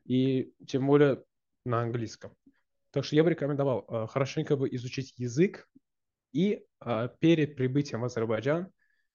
и 0.06 0.54
тем 0.66 0.86
более 0.86 1.22
на 1.66 1.82
английском. 1.82 2.34
Так 2.94 3.04
что 3.04 3.16
я 3.16 3.24
бы 3.24 3.30
рекомендовал 3.30 3.84
э, 3.88 4.06
хорошенько 4.06 4.56
бы 4.56 4.68
изучить 4.76 5.14
язык 5.16 5.68
и 6.32 6.64
э, 6.80 7.08
перед 7.18 7.56
прибытием 7.56 8.02
в 8.02 8.04
Азербайджан 8.04 8.70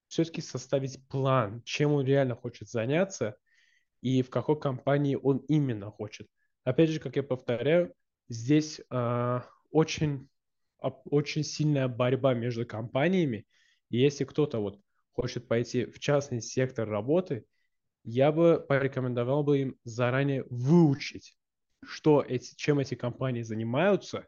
все-таки 0.09 0.41
составить 0.41 1.07
план, 1.07 1.61
чем 1.63 1.93
он 1.93 2.05
реально 2.05 2.35
хочет 2.35 2.67
заняться 2.67 3.37
и 4.01 4.21
в 4.21 4.29
какой 4.29 4.59
компании 4.59 5.15
он 5.15 5.37
именно 5.47 5.91
хочет. 5.91 6.27
Опять 6.65 6.89
же, 6.89 6.99
как 6.99 7.15
я 7.15 7.23
повторяю, 7.23 7.93
здесь 8.27 8.81
э, 8.91 9.41
очень, 9.71 10.27
очень 10.81 11.45
сильная 11.45 11.87
борьба 11.87 12.33
между 12.33 12.65
компаниями. 12.65 13.47
И 13.89 13.97
если 13.97 14.25
кто-то 14.25 14.59
вот 14.59 14.77
хочет 15.13 15.47
пойти 15.47 15.85
в 15.85 15.99
частный 15.99 16.41
сектор 16.41 16.85
работы, 16.85 17.45
я 18.03 18.33
бы 18.33 18.59
порекомендовал 18.67 19.45
бы 19.45 19.59
им 19.59 19.79
заранее 19.85 20.43
выучить 20.49 21.38
что 21.83 22.21
эти, 22.21 22.55
чем 22.55 22.79
эти 22.79 22.95
компании 22.95 23.41
занимаются, 23.41 24.27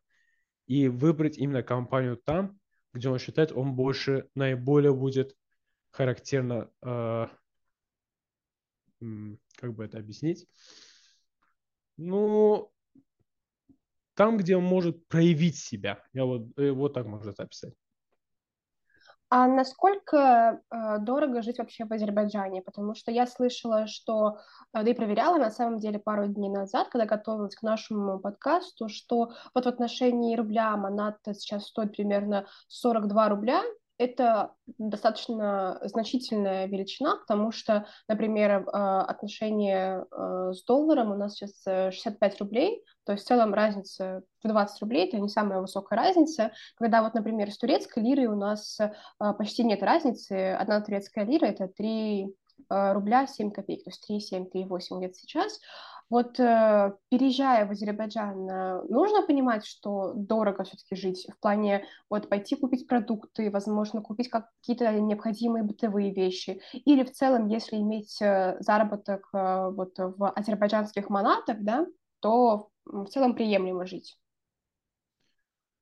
и 0.67 0.87
выбрать 0.87 1.37
именно 1.37 1.63
компанию 1.63 2.17
там, 2.17 2.59
где 2.93 3.09
он 3.09 3.19
считает, 3.19 3.51
он 3.51 3.75
больше, 3.75 4.29
наиболее 4.35 4.93
будет 4.93 5.35
характерно, 5.91 6.71
э, 6.81 7.27
как 9.55 9.73
бы 9.73 9.83
это 9.83 9.97
объяснить, 9.97 10.47
ну, 11.97 12.71
там, 14.13 14.37
где 14.37 14.55
он 14.55 14.63
может 14.63 15.07
проявить 15.07 15.57
себя. 15.57 16.03
Я 16.13 16.25
вот, 16.25 16.57
э, 16.57 16.71
вот 16.71 16.93
так 16.93 17.05
можно 17.05 17.31
это 17.31 17.43
описать. 17.43 17.73
А 19.33 19.47
насколько 19.47 20.59
э, 20.69 20.97
дорого 20.99 21.41
жить 21.41 21.57
вообще 21.57 21.85
в 21.85 21.93
Азербайджане? 21.93 22.61
Потому 22.61 22.95
что 22.95 23.11
я 23.11 23.25
слышала, 23.25 23.87
что, 23.87 24.39
э, 24.73 24.83
да 24.83 24.91
и 24.91 24.93
проверяла 24.93 25.37
на 25.37 25.49
самом 25.49 25.79
деле 25.79 25.99
пару 25.99 26.27
дней 26.27 26.49
назад, 26.49 26.89
когда 26.89 27.05
готовилась 27.05 27.55
к 27.55 27.63
нашему 27.63 28.19
подкасту, 28.19 28.89
что 28.89 29.31
вот 29.55 29.65
в 29.65 29.69
отношении 29.69 30.35
рубля 30.35 30.75
Моната 30.75 31.33
сейчас 31.33 31.67
стоит 31.67 31.93
примерно 31.93 32.45
42 32.67 33.29
рубля, 33.29 33.61
это 34.01 34.55
достаточно 34.77 35.79
значительная 35.83 36.65
величина, 36.65 37.17
потому 37.17 37.51
что, 37.51 37.85
например, 38.07 38.51
э, 38.51 38.61
отношение 38.63 40.05
э, 40.11 40.51
с 40.53 40.63
долларом 40.63 41.11
у 41.11 41.15
нас 41.15 41.35
сейчас 41.35 41.93
65 41.93 42.39
рублей, 42.39 42.83
то 43.05 43.13
есть 43.13 43.23
в 43.23 43.27
целом 43.27 43.53
разница 43.53 44.23
в 44.43 44.47
20 44.47 44.81
рублей, 44.81 45.07
это 45.07 45.19
не 45.19 45.29
самая 45.29 45.61
высокая 45.61 45.99
разница. 45.99 46.51
Когда 46.75 47.01
вот, 47.03 47.13
например, 47.13 47.51
с 47.51 47.57
турецкой 47.57 48.03
лирой 48.03 48.25
у 48.25 48.35
нас 48.35 48.79
э, 48.79 48.89
почти 49.37 49.63
нет 49.63 49.83
разницы, 49.83 50.53
одна 50.53 50.81
турецкая 50.81 51.25
лира— 51.25 51.45
это 51.47 51.67
3 51.67 52.35
рубля 52.69 53.27
7 53.27 53.51
копеек, 53.51 53.83
то 53.83 53.89
есть 53.89 54.33
3,7, 54.33 54.49
3,8 54.49 54.99
где-то 54.99 55.15
сейчас. 55.15 55.59
Вот 56.11 56.37
э, 56.41 56.93
переезжая 57.07 57.65
в 57.65 57.71
Азербайджан, 57.71 58.49
э, 58.49 58.83
нужно 58.89 59.25
понимать, 59.25 59.65
что 59.65 60.11
дорого 60.13 60.65
все-таки 60.65 60.93
жить 60.93 61.25
в 61.33 61.39
плане 61.39 61.85
вот 62.09 62.27
пойти 62.27 62.57
купить 62.57 62.85
продукты, 62.85 63.49
возможно, 63.49 64.01
купить 64.01 64.29
какие-то 64.29 64.91
необходимые 64.99 65.63
бытовые 65.63 66.13
вещи, 66.13 66.61
или 66.73 67.05
в 67.05 67.13
целом, 67.13 67.47
если 67.47 67.77
иметь 67.77 68.21
э, 68.21 68.57
заработок 68.59 69.29
вот 69.31 69.97
в 69.97 70.29
азербайджанских 70.31 71.09
манатах, 71.09 71.61
да, 71.61 71.87
то 72.19 72.67
в 72.83 73.05
целом 73.05 73.33
приемлемо 73.33 73.85
жить. 73.85 74.17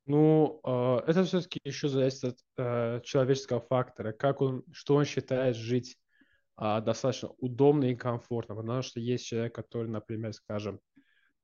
Ну, 0.05 0.59
это 0.63 1.23
все-таки 1.23 1.59
еще 1.63 1.87
зависит 1.87 2.35
от 2.55 3.03
человеческого 3.03 3.61
фактора, 3.61 4.11
как 4.11 4.41
он, 4.41 4.63
что 4.71 4.93
он 4.93 5.05
считает 5.05 5.55
жить 5.55 5.97
а, 6.61 6.81
достаточно 6.81 7.29
удобно 7.37 7.85
и 7.85 7.95
комфортно, 7.95 8.53
потому 8.53 8.81
что 8.81 8.99
есть 8.99 9.25
человек, 9.25 9.55
который, 9.55 9.87
например, 9.87 10.33
скажем, 10.33 10.81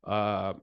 а, 0.04 0.60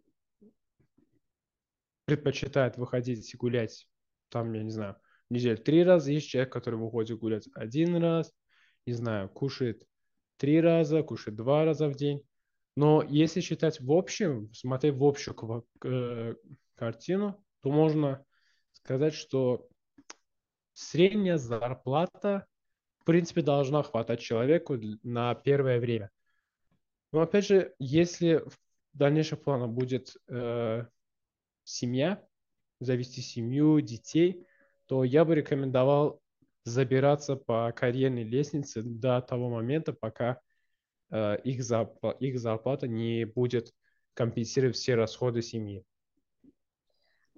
предпочитает 2.04 2.76
выходить 2.76 3.34
гулять, 3.36 3.88
там, 4.28 4.52
я 4.52 4.62
не 4.62 4.70
знаю, 4.70 4.96
неделю 5.30 5.56
три 5.56 5.82
раза, 5.82 6.12
есть 6.12 6.28
человек, 6.28 6.52
который 6.52 6.78
выходит 6.78 7.18
гулять 7.18 7.48
один 7.54 7.96
раз, 7.96 8.30
не 8.84 8.92
знаю, 8.92 9.30
кушает 9.30 9.86
три 10.36 10.60
раза, 10.60 11.02
кушает 11.02 11.34
два 11.34 11.64
раза 11.64 11.88
в 11.88 11.94
день. 11.94 12.20
Но 12.76 13.02
если 13.02 13.40
считать 13.40 13.80
в 13.80 13.90
общем, 13.90 14.52
смотреть 14.52 14.96
в 14.96 15.02
общую 15.02 15.64
картину, 16.74 17.42
то 17.62 17.70
можно 17.70 18.22
сказать, 18.72 19.14
что 19.14 19.66
средняя 20.74 21.38
зарплата 21.38 22.46
в 23.02 23.04
принципе, 23.04 23.42
должна 23.42 23.82
хватать 23.82 24.20
человеку 24.20 24.78
на 25.02 25.34
первое 25.34 25.80
время. 25.80 26.10
Но 27.10 27.20
опять 27.20 27.46
же, 27.46 27.74
если 27.80 28.36
в 28.36 28.58
дальнейшем 28.92 29.38
плане 29.38 29.66
будет 29.66 30.16
э, 30.28 30.86
семья, 31.64 32.24
завести 32.78 33.20
семью, 33.20 33.80
детей, 33.80 34.46
то 34.86 35.02
я 35.02 35.24
бы 35.24 35.34
рекомендовал 35.34 36.22
забираться 36.62 37.34
по 37.34 37.72
карьерной 37.72 38.22
лестнице 38.22 38.82
до 38.82 39.20
того 39.20 39.50
момента, 39.50 39.92
пока 39.92 40.40
э, 41.10 41.38
их, 41.42 41.60
зарп- 41.60 42.16
их 42.20 42.38
зарплата 42.38 42.86
не 42.86 43.24
будет 43.24 43.74
компенсировать 44.14 44.76
все 44.76 44.94
расходы 44.94 45.42
семьи. 45.42 45.84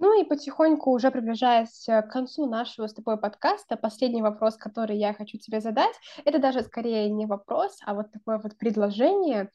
Ну 0.05 0.21
и 0.21 0.25
потихоньку, 0.25 0.91
уже 0.91 1.11
приближаясь 1.11 1.87
к 1.87 2.09
концу 2.09 2.45
нашего 2.45 2.89
с 2.89 2.93
тобой 2.93 3.17
подкаста, 3.17 3.79
последний 3.79 4.21
вопрос, 4.21 4.55
который 4.59 4.99
я 4.99 5.15
хочу 5.15 5.39
тебе 5.39 5.63
задать, 5.63 5.95
это 6.27 6.39
даже 6.39 6.61
скорее 6.61 7.09
не 7.09 7.25
вопрос, 7.25 7.79
а 7.87 7.95
вот 7.95 8.13
такое 8.13 8.37
вот 8.37 8.59
предложение. 8.59 9.49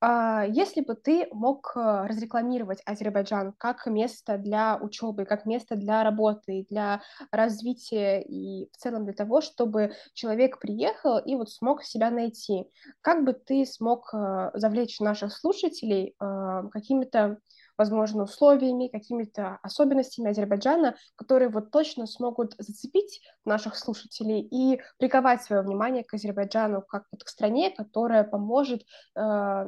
А, 0.00 0.44
если 0.46 0.82
бы 0.82 0.94
ты 0.94 1.26
мог 1.32 1.72
э, 1.74 2.06
разрекламировать 2.06 2.82
Азербайджан 2.84 3.54
как 3.56 3.86
место 3.86 4.36
для 4.36 4.76
учебы, 4.76 5.24
как 5.24 5.46
место 5.46 5.74
для 5.74 6.04
работы, 6.04 6.66
для 6.68 7.00
развития 7.32 8.20
и 8.20 8.68
в 8.70 8.76
целом 8.76 9.06
для 9.06 9.14
того, 9.14 9.40
чтобы 9.40 9.94
человек 10.12 10.60
приехал 10.60 11.16
и 11.18 11.34
вот 11.34 11.50
смог 11.50 11.82
себя 11.82 12.10
найти, 12.10 12.70
как 13.00 13.24
бы 13.24 13.32
ты 13.32 13.64
смог 13.64 14.12
э, 14.12 14.50
завлечь 14.52 15.00
наших 15.00 15.32
слушателей 15.32 16.14
э, 16.20 16.62
какими-то 16.72 17.38
возможно, 17.78 18.24
условиями, 18.24 18.88
какими-то 18.88 19.58
особенностями 19.62 20.30
Азербайджана, 20.30 20.96
которые 21.16 21.48
вот 21.48 21.70
точно 21.70 22.06
смогут 22.06 22.54
зацепить 22.58 23.22
наших 23.44 23.76
слушателей 23.76 24.40
и 24.40 24.80
приковать 24.98 25.42
свое 25.42 25.62
внимание 25.62 26.02
к 26.02 26.12
Азербайджану 26.12 26.82
как 26.82 27.04
вот 27.12 27.22
к 27.24 27.28
стране, 27.28 27.70
которая 27.70 28.24
поможет 28.24 28.82
э, 28.82 29.20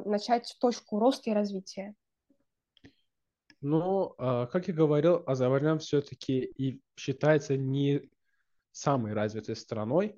начать 0.05 0.55
точку 0.59 0.99
роста 0.99 1.29
и 1.29 1.33
развития. 1.33 1.95
Ну, 3.61 4.13
э, 4.17 4.47
как 4.51 4.67
я 4.67 4.73
говорил, 4.73 5.23
Азербайджан 5.25 5.79
все-таки 5.79 6.39
и 6.39 6.81
считается 6.95 7.55
не 7.55 8.09
самой 8.71 9.13
развитой 9.13 9.55
страной, 9.55 10.15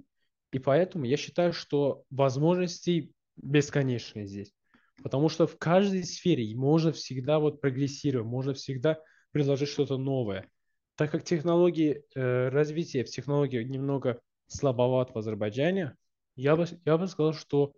и 0.51 0.59
поэтому 0.59 1.05
я 1.05 1.17
считаю, 1.17 1.53
что 1.53 2.03
возможностей 2.09 3.13
бесконечные 3.35 4.27
здесь. 4.27 4.53
Потому 5.01 5.29
что 5.29 5.47
в 5.47 5.57
каждой 5.57 6.03
сфере 6.03 6.55
можно 6.55 6.91
всегда 6.91 7.39
вот 7.39 7.61
прогрессировать, 7.61 8.27
можно 8.27 8.53
всегда 8.53 8.99
предложить 9.31 9.69
что-то 9.69 9.97
новое. 9.97 10.47
Так 10.95 11.11
как 11.11 11.23
технологии, 11.23 12.05
э, 12.15 12.49
развитие 12.49 13.03
в 13.03 13.09
технологии 13.09 13.63
немного 13.63 14.21
слабоват 14.47 15.13
в 15.13 15.17
Азербайджане, 15.17 15.95
я 16.35 16.55
бы, 16.55 16.65
я 16.85 16.97
бы 16.97 17.07
сказал, 17.07 17.33
что 17.33 17.73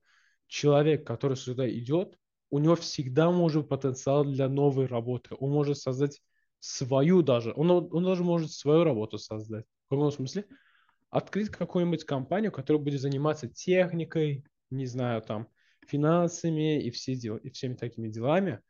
человек, 0.48 1.08
который 1.08 1.38
сюда 1.38 1.70
идет, 1.70 2.18
у 2.50 2.60
него 2.60 2.76
всегда 2.76 3.32
может 3.32 3.64
быть 3.64 3.70
потенциал 3.70 4.26
для 4.26 4.50
новой 4.50 4.86
работы. 4.86 5.36
Он 5.40 5.52
может 5.52 5.78
создать 5.78 6.22
свою 6.60 7.22
даже, 7.22 7.54
он, 7.56 7.70
он 7.70 8.04
даже 8.04 8.24
может 8.24 8.52
свою 8.52 8.84
работу 8.84 9.18
создать. 9.18 9.66
В 9.88 9.90
каком 9.90 10.12
смысле? 10.12 10.46
Открыть 11.10 11.50
какую-нибудь 11.50 12.04
компанию, 12.04 12.52
которая 12.52 12.84
будет 12.84 13.00
заниматься 13.00 13.48
техникой, 13.48 14.44
не 14.70 14.86
знаю, 14.86 15.22
там, 15.22 15.48
финансами 15.88 16.82
и, 16.82 16.92
все 16.92 17.16
дел, 17.16 17.38
и 17.38 17.50
всеми 17.50 17.76
такими 17.76 18.08
делами, 18.08 18.62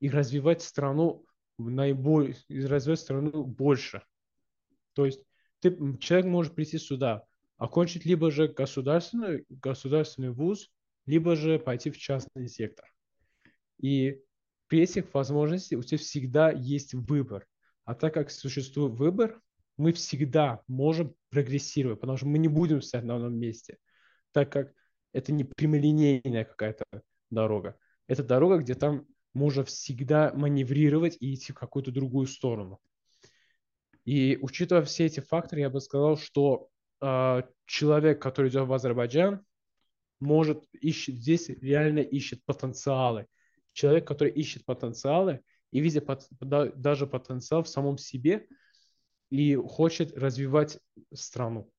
и 0.00 0.08
развивать 0.08 0.62
страну 0.62 1.24
наиболее, 1.58 2.36
и 2.48 2.64
развивать 2.64 3.00
страну 3.00 3.44
больше. 3.44 4.02
То 4.94 5.06
есть 5.06 5.22
ты, 5.60 5.76
человек 5.98 6.26
может 6.26 6.54
прийти 6.54 6.78
сюда, 6.78 7.24
окончить 7.56 8.04
либо 8.04 8.30
же 8.30 8.48
государственный, 8.48 9.44
государственный 9.48 10.30
вуз, 10.30 10.70
либо 11.06 11.36
же 11.36 11.58
пойти 11.58 11.90
в 11.90 11.98
частный 11.98 12.48
сектор. 12.48 12.86
И 13.78 14.20
при 14.66 14.82
этих 14.82 15.12
возможностях 15.14 15.78
у 15.78 15.82
тебя 15.82 15.98
всегда 15.98 16.50
есть 16.50 16.94
выбор. 16.94 17.46
А 17.84 17.94
так 17.94 18.14
как 18.14 18.30
существует 18.30 18.94
выбор, 18.94 19.40
мы 19.76 19.92
всегда 19.92 20.62
можем 20.68 21.14
прогрессировать, 21.30 22.00
потому 22.00 22.16
что 22.16 22.26
мы 22.26 22.38
не 22.38 22.48
будем 22.48 22.82
стоять 22.82 23.06
на 23.06 23.16
одном 23.16 23.34
месте. 23.34 23.78
Так 24.32 24.52
как 24.52 24.72
это 25.12 25.32
не 25.32 25.44
прямолинейная 25.44 26.44
какая-то 26.44 26.84
дорога. 27.30 27.76
Это 28.06 28.22
дорога, 28.22 28.58
где 28.58 28.74
там 28.74 29.06
можно 29.34 29.64
всегда 29.64 30.32
маневрировать 30.34 31.16
и 31.20 31.34
идти 31.34 31.52
в 31.52 31.56
какую-то 31.56 31.90
другую 31.90 32.26
сторону. 32.26 32.80
И 34.04 34.38
учитывая 34.40 34.82
все 34.82 35.06
эти 35.06 35.20
факторы, 35.20 35.60
я 35.60 35.70
бы 35.70 35.80
сказал, 35.80 36.16
что 36.16 36.68
э, 37.00 37.42
человек, 37.66 38.20
который 38.20 38.50
идет 38.50 38.66
в 38.66 38.72
Азербайджан, 38.72 39.44
может 40.20 40.64
ищет 40.72 41.16
здесь 41.16 41.48
реально 41.48 42.00
ищет 42.00 42.44
потенциалы. 42.44 43.26
Человек, 43.72 44.06
который 44.06 44.32
ищет 44.32 44.64
потенциалы 44.64 45.40
и 45.70 45.80
видит 45.80 46.06
пот, 46.06 46.28
даже 46.40 47.06
потенциал 47.06 47.62
в 47.62 47.68
самом 47.68 47.96
себе 47.98 48.46
и 49.30 49.54
хочет 49.54 50.16
развивать 50.16 50.78
страну. 51.12 51.71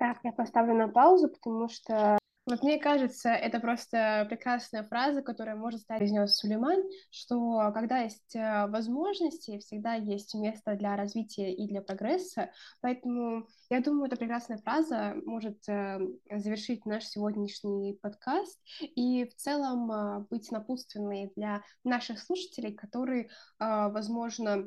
Так, 0.00 0.16
я 0.24 0.32
поставлю 0.32 0.72
на 0.72 0.88
паузу, 0.88 1.28
потому 1.28 1.68
что 1.68 2.18
вот 2.46 2.62
мне 2.62 2.78
кажется, 2.78 3.28
это 3.28 3.60
просто 3.60 4.26
прекрасная 4.30 4.82
фраза, 4.82 5.20
которая 5.20 5.56
может 5.56 5.82
стать 5.82 5.98
произнес 5.98 6.36
Сулейман, 6.36 6.82
что 7.10 7.70
когда 7.74 7.98
есть 7.98 8.34
э, 8.34 8.66
возможности, 8.68 9.58
всегда 9.58 9.92
есть 9.94 10.34
место 10.34 10.74
для 10.74 10.96
развития 10.96 11.52
и 11.52 11.68
для 11.68 11.82
прогресса. 11.82 12.50
Поэтому 12.80 13.46
я 13.68 13.80
думаю, 13.80 14.06
эта 14.06 14.16
прекрасная 14.16 14.56
фраза 14.56 15.16
может 15.26 15.68
э, 15.68 16.00
завершить 16.30 16.86
наш 16.86 17.04
сегодняшний 17.04 17.98
подкаст 18.00 18.58
и 18.80 19.26
в 19.26 19.36
целом 19.36 19.92
э, 19.92 20.26
быть 20.30 20.50
напутственной 20.50 21.30
для 21.36 21.62
наших 21.84 22.18
слушателей, 22.20 22.72
которые, 22.72 23.28
возможно, 23.58 24.64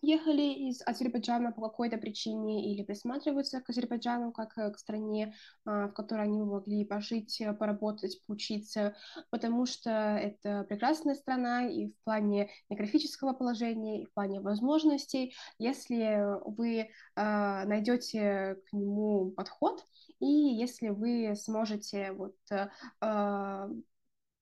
ехали 0.00 0.68
из 0.68 0.80
Азербайджана 0.86 1.52
по 1.52 1.62
какой-то 1.62 1.98
причине 1.98 2.72
или 2.72 2.82
присматриваются 2.82 3.60
к 3.60 3.70
Азербайджану 3.70 4.32
как 4.32 4.56
э, 4.56 4.70
к 4.70 4.78
стране, 4.78 5.34
а, 5.64 5.88
в 5.88 5.92
которой 5.92 6.24
они 6.24 6.40
могли 6.42 6.84
пожить, 6.84 7.40
э, 7.40 7.52
поработать, 7.52 8.20
поучиться, 8.26 8.96
потому 9.30 9.66
что 9.66 9.90
это 9.90 10.64
прекрасная 10.68 11.14
страна 11.14 11.66
и 11.66 11.88
в 11.88 12.04
плане 12.04 12.50
географического 12.70 13.32
положения, 13.32 14.02
и 14.02 14.06
в 14.06 14.12
плане 14.12 14.40
возможностей. 14.40 15.34
Если 15.58 16.24
вы 16.44 16.90
а, 17.16 17.64
найдете 17.64 18.56
к 18.70 18.72
нему 18.72 19.32
подход, 19.32 19.84
и 20.20 20.26
если 20.26 20.88
вы 20.88 21.34
сможете 21.36 22.12
вот 22.12 22.34
а, 23.00 23.68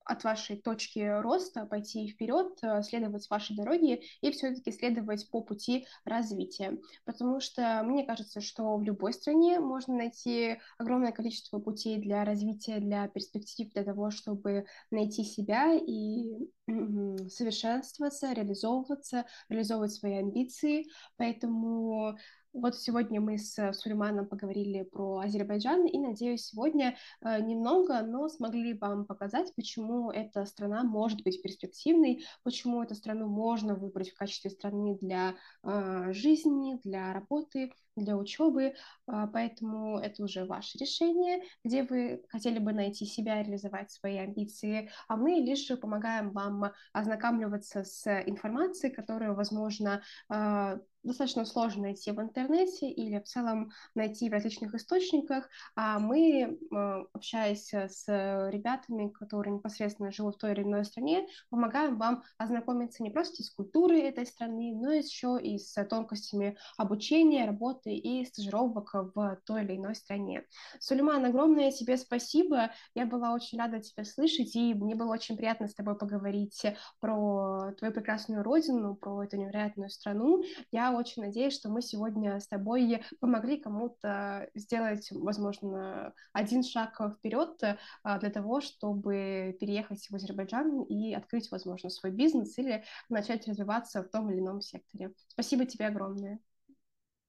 от 0.06 0.24
вашей 0.24 0.56
точки 0.56 1.20
роста 1.20 1.66
пойти 1.66 2.08
вперед, 2.08 2.58
э, 2.62 2.82
следовать 2.82 3.28
вашей 3.28 3.56
дороге 3.56 4.02
и 4.20 4.30
все-таки 4.30 4.70
следовать 4.70 5.28
по 5.30 5.42
пути 5.42 5.86
развития. 6.04 6.78
Потому 7.04 7.40
что 7.40 7.82
мне 7.84 8.04
кажется, 8.04 8.40
что 8.40 8.76
в 8.76 8.82
любой 8.82 9.12
стране 9.12 9.60
можно 9.60 9.94
найти 9.96 10.58
огромное 10.78 11.12
количество 11.12 11.58
путей 11.58 11.98
для 11.98 12.24
развития, 12.24 12.78
для 12.78 13.08
перспектив, 13.08 13.68
для 13.72 13.84
того, 13.84 14.10
чтобы 14.10 14.66
найти 14.90 15.24
себя 15.24 15.74
и 15.74 16.24
совершенствоваться, 16.66 18.32
реализовываться, 18.32 19.24
реализовывать 19.48 19.92
свои 19.92 20.14
амбиции. 20.14 20.86
Поэтому 21.16 22.16
вот 22.56 22.76
сегодня 22.76 23.20
мы 23.20 23.38
с 23.38 23.72
Сулейманом 23.72 24.26
поговорили 24.26 24.82
про 24.82 25.18
Азербайджан, 25.18 25.86
и, 25.86 25.98
надеюсь, 25.98 26.46
сегодня 26.46 26.96
э, 27.20 27.40
немного, 27.40 28.00
но 28.02 28.28
смогли 28.28 28.74
вам 28.74 29.04
показать, 29.04 29.54
почему 29.54 30.10
эта 30.10 30.44
страна 30.46 30.82
может 30.82 31.22
быть 31.22 31.42
перспективной, 31.42 32.24
почему 32.42 32.82
эту 32.82 32.94
страну 32.94 33.28
можно 33.28 33.74
выбрать 33.74 34.10
в 34.10 34.16
качестве 34.16 34.50
страны 34.50 34.96
для 35.00 35.34
э, 35.62 36.12
жизни, 36.12 36.80
для 36.82 37.12
работы, 37.12 37.72
для 37.96 38.16
учебы, 38.16 38.74
а, 39.06 39.26
поэтому 39.26 39.98
это 39.98 40.22
уже 40.22 40.44
ваше 40.44 40.78
решение, 40.78 41.42
где 41.64 41.82
вы 41.82 42.22
хотели 42.28 42.58
бы 42.58 42.72
найти 42.72 43.06
себя, 43.06 43.42
реализовать 43.42 43.90
свои 43.90 44.18
амбиции, 44.18 44.90
а 45.08 45.16
мы 45.16 45.30
лишь 45.30 45.68
помогаем 45.80 46.30
вам 46.30 46.72
ознакомливаться 46.92 47.84
с 47.84 48.06
информацией, 48.26 48.92
которую, 48.92 49.34
возможно, 49.34 50.02
а, 50.28 50.78
достаточно 51.06 51.44
сложно 51.44 51.82
найти 51.82 52.10
в 52.10 52.20
интернете 52.20 52.90
или 52.90 53.18
в 53.18 53.24
целом 53.24 53.70
найти 53.94 54.28
в 54.28 54.32
различных 54.32 54.74
источниках, 54.74 55.48
а 55.74 55.98
мы, 55.98 56.58
а, 56.72 57.04
общаясь 57.12 57.72
с 57.72 58.06
ребятами, 58.50 59.08
которые 59.08 59.54
непосредственно 59.54 60.12
живут 60.12 60.36
в 60.36 60.38
той 60.38 60.52
или 60.52 60.62
иной 60.62 60.84
стране, 60.84 61.26
помогаем 61.50 61.96
вам 61.98 62.22
ознакомиться 62.38 63.02
не 63.02 63.10
просто 63.10 63.42
с 63.42 63.50
культурой 63.50 64.00
этой 64.00 64.26
страны, 64.26 64.74
но 64.74 64.92
еще 64.92 65.38
и 65.40 65.58
с 65.58 65.82
тонкостями 65.84 66.56
обучения, 66.76 67.46
работы 67.46 67.94
и 67.94 68.24
стажировок 68.24 68.90
в 68.94 69.38
той 69.44 69.64
или 69.64 69.76
иной 69.76 69.94
стране. 69.94 70.44
Сулейман, 70.80 71.24
огромное 71.24 71.70
тебе 71.70 71.96
спасибо. 71.96 72.70
Я 72.94 73.06
была 73.06 73.32
очень 73.32 73.58
рада 73.58 73.80
тебя 73.80 74.04
слышать, 74.04 74.54
и 74.56 74.74
мне 74.74 74.94
было 74.94 75.12
очень 75.12 75.36
приятно 75.36 75.68
с 75.68 75.74
тобой 75.74 75.96
поговорить 75.96 76.64
про 77.00 77.72
твою 77.78 77.92
прекрасную 77.92 78.42
родину, 78.42 78.94
про 78.94 79.22
эту 79.24 79.36
невероятную 79.36 79.90
страну. 79.90 80.42
Я 80.72 80.95
очень 80.96 81.22
надеюсь, 81.22 81.54
что 81.54 81.68
мы 81.68 81.82
сегодня 81.82 82.40
с 82.40 82.48
тобой 82.48 83.02
помогли 83.20 83.58
кому-то 83.58 84.48
сделать, 84.54 85.08
возможно, 85.10 86.14
один 86.32 86.62
шаг 86.62 87.00
вперед 87.18 87.60
а, 88.02 88.18
для 88.18 88.30
того, 88.30 88.60
чтобы 88.60 89.56
переехать 89.60 90.06
в 90.08 90.14
Азербайджан 90.14 90.82
и 90.82 91.14
открыть, 91.14 91.50
возможно, 91.50 91.90
свой 91.90 92.12
бизнес 92.12 92.56
или 92.58 92.84
начать 93.08 93.46
развиваться 93.46 94.02
в 94.02 94.08
том 94.08 94.30
или 94.30 94.40
ином 94.40 94.60
секторе. 94.60 95.12
Спасибо 95.28 95.66
тебе 95.66 95.86
огромное. 95.86 96.40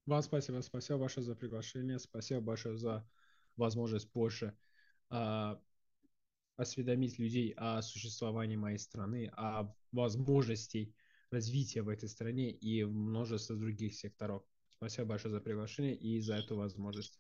Вам 0.06 0.22
спасибо, 0.22 0.62
спасибо 0.62 1.00
большое 1.00 1.26
за 1.26 1.36
приглашение, 1.36 2.00
спасибо 2.00 2.40
большое 2.40 2.78
за 2.78 3.06
возможность 3.58 4.10
больше 4.14 4.58
э, 5.10 5.56
осведомить 6.56 7.20
людей 7.20 7.54
о 7.58 7.82
существовании 7.82 8.56
моей 8.56 8.78
страны, 8.78 9.30
о 9.36 9.74
возможностей 9.92 10.96
развития 11.32 11.82
в 11.82 11.90
этой 11.90 12.10
стране 12.10 12.52
и 12.52 12.84
множество 12.84 13.56
других 13.56 13.96
секторов. 13.96 14.44
Спасибо 14.70 15.10
большое 15.10 15.34
за 15.34 15.42
приглашение 15.42 15.96
и 15.96 16.20
за 16.22 16.36
эту 16.36 16.56
возможность. 16.56 17.20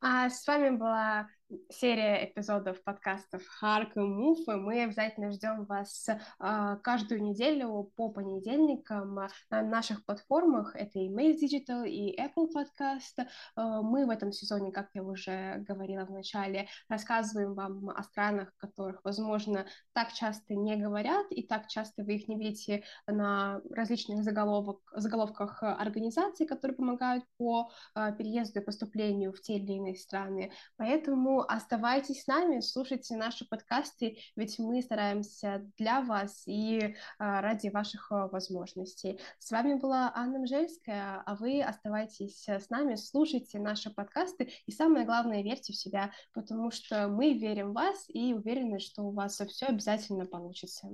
А 0.00 0.28
с 0.28 0.46
вами 0.46 0.76
была 0.76 1.28
серия 1.68 2.24
эпизодов 2.24 2.82
подкастов 2.82 3.42
Харк 3.46 3.96
и 3.96 4.00
Муф. 4.00 4.38
Мы 4.46 4.84
обязательно 4.84 5.30
ждем 5.30 5.64
вас 5.64 6.08
а, 6.38 6.76
каждую 6.76 7.22
неделю 7.22 7.90
по 7.96 8.10
понедельникам 8.10 9.18
на 9.50 9.62
наших 9.62 10.04
платформах. 10.04 10.74
Это 10.76 10.98
и 10.98 11.08
Maze 11.08 11.38
Digital, 11.42 11.86
и 11.86 12.18
Apple 12.20 12.48
Podcast. 12.54 13.26
А, 13.56 13.82
мы 13.82 14.06
в 14.06 14.10
этом 14.10 14.32
сезоне, 14.32 14.72
как 14.72 14.88
я 14.94 15.02
уже 15.02 15.58
говорила 15.68 16.04
в 16.04 16.10
начале, 16.10 16.68
рассказываем 16.88 17.54
вам 17.54 17.90
о 17.90 18.02
странах, 18.02 18.52
о 18.58 18.66
которых, 18.66 19.00
возможно, 19.04 19.66
так 19.92 20.12
часто 20.12 20.54
не 20.54 20.76
говорят, 20.76 21.26
и 21.30 21.46
так 21.46 21.68
часто 21.68 22.04
вы 22.04 22.16
их 22.16 22.28
не 22.28 22.38
видите 22.38 22.84
на 23.06 23.60
различных 23.70 24.22
заголовок, 24.22 24.80
заголовках 24.94 25.62
организаций, 25.62 26.46
которые 26.46 26.76
помогают 26.76 27.24
по 27.36 27.70
а, 27.94 28.12
переезду 28.12 28.60
и 28.60 28.64
поступлению 28.64 29.32
в 29.32 29.40
те 29.40 29.56
или 29.56 29.72
иные 29.72 29.96
страны. 29.96 30.52
Поэтому 30.76 31.41
оставайтесь 31.42 32.22
с 32.22 32.26
нами, 32.26 32.60
слушайте 32.60 33.16
наши 33.16 33.46
подкасты, 33.46 34.18
ведь 34.36 34.58
мы 34.58 34.82
стараемся 34.82 35.70
для 35.78 36.00
вас 36.00 36.42
и 36.46 36.94
а, 37.18 37.40
ради 37.40 37.68
ваших 37.68 38.10
а, 38.10 38.28
возможностей. 38.28 39.20
С 39.38 39.50
вами 39.50 39.74
была 39.74 40.12
Анна 40.14 40.40
Мжельская, 40.40 41.22
а 41.24 41.34
вы 41.34 41.62
оставайтесь 41.62 42.48
с 42.48 42.70
нами, 42.70 42.94
слушайте 42.94 43.58
наши 43.58 43.90
подкасты 43.90 44.52
и 44.66 44.72
самое 44.72 45.04
главное, 45.04 45.42
верьте 45.42 45.72
в 45.72 45.76
себя, 45.76 46.12
потому 46.32 46.70
что 46.70 47.08
мы 47.08 47.34
верим 47.34 47.70
в 47.70 47.74
вас 47.74 48.04
и 48.08 48.34
уверены, 48.34 48.78
что 48.78 49.02
у 49.02 49.12
вас 49.12 49.40
все 49.48 49.66
обязательно 49.66 50.26
получится. 50.26 50.88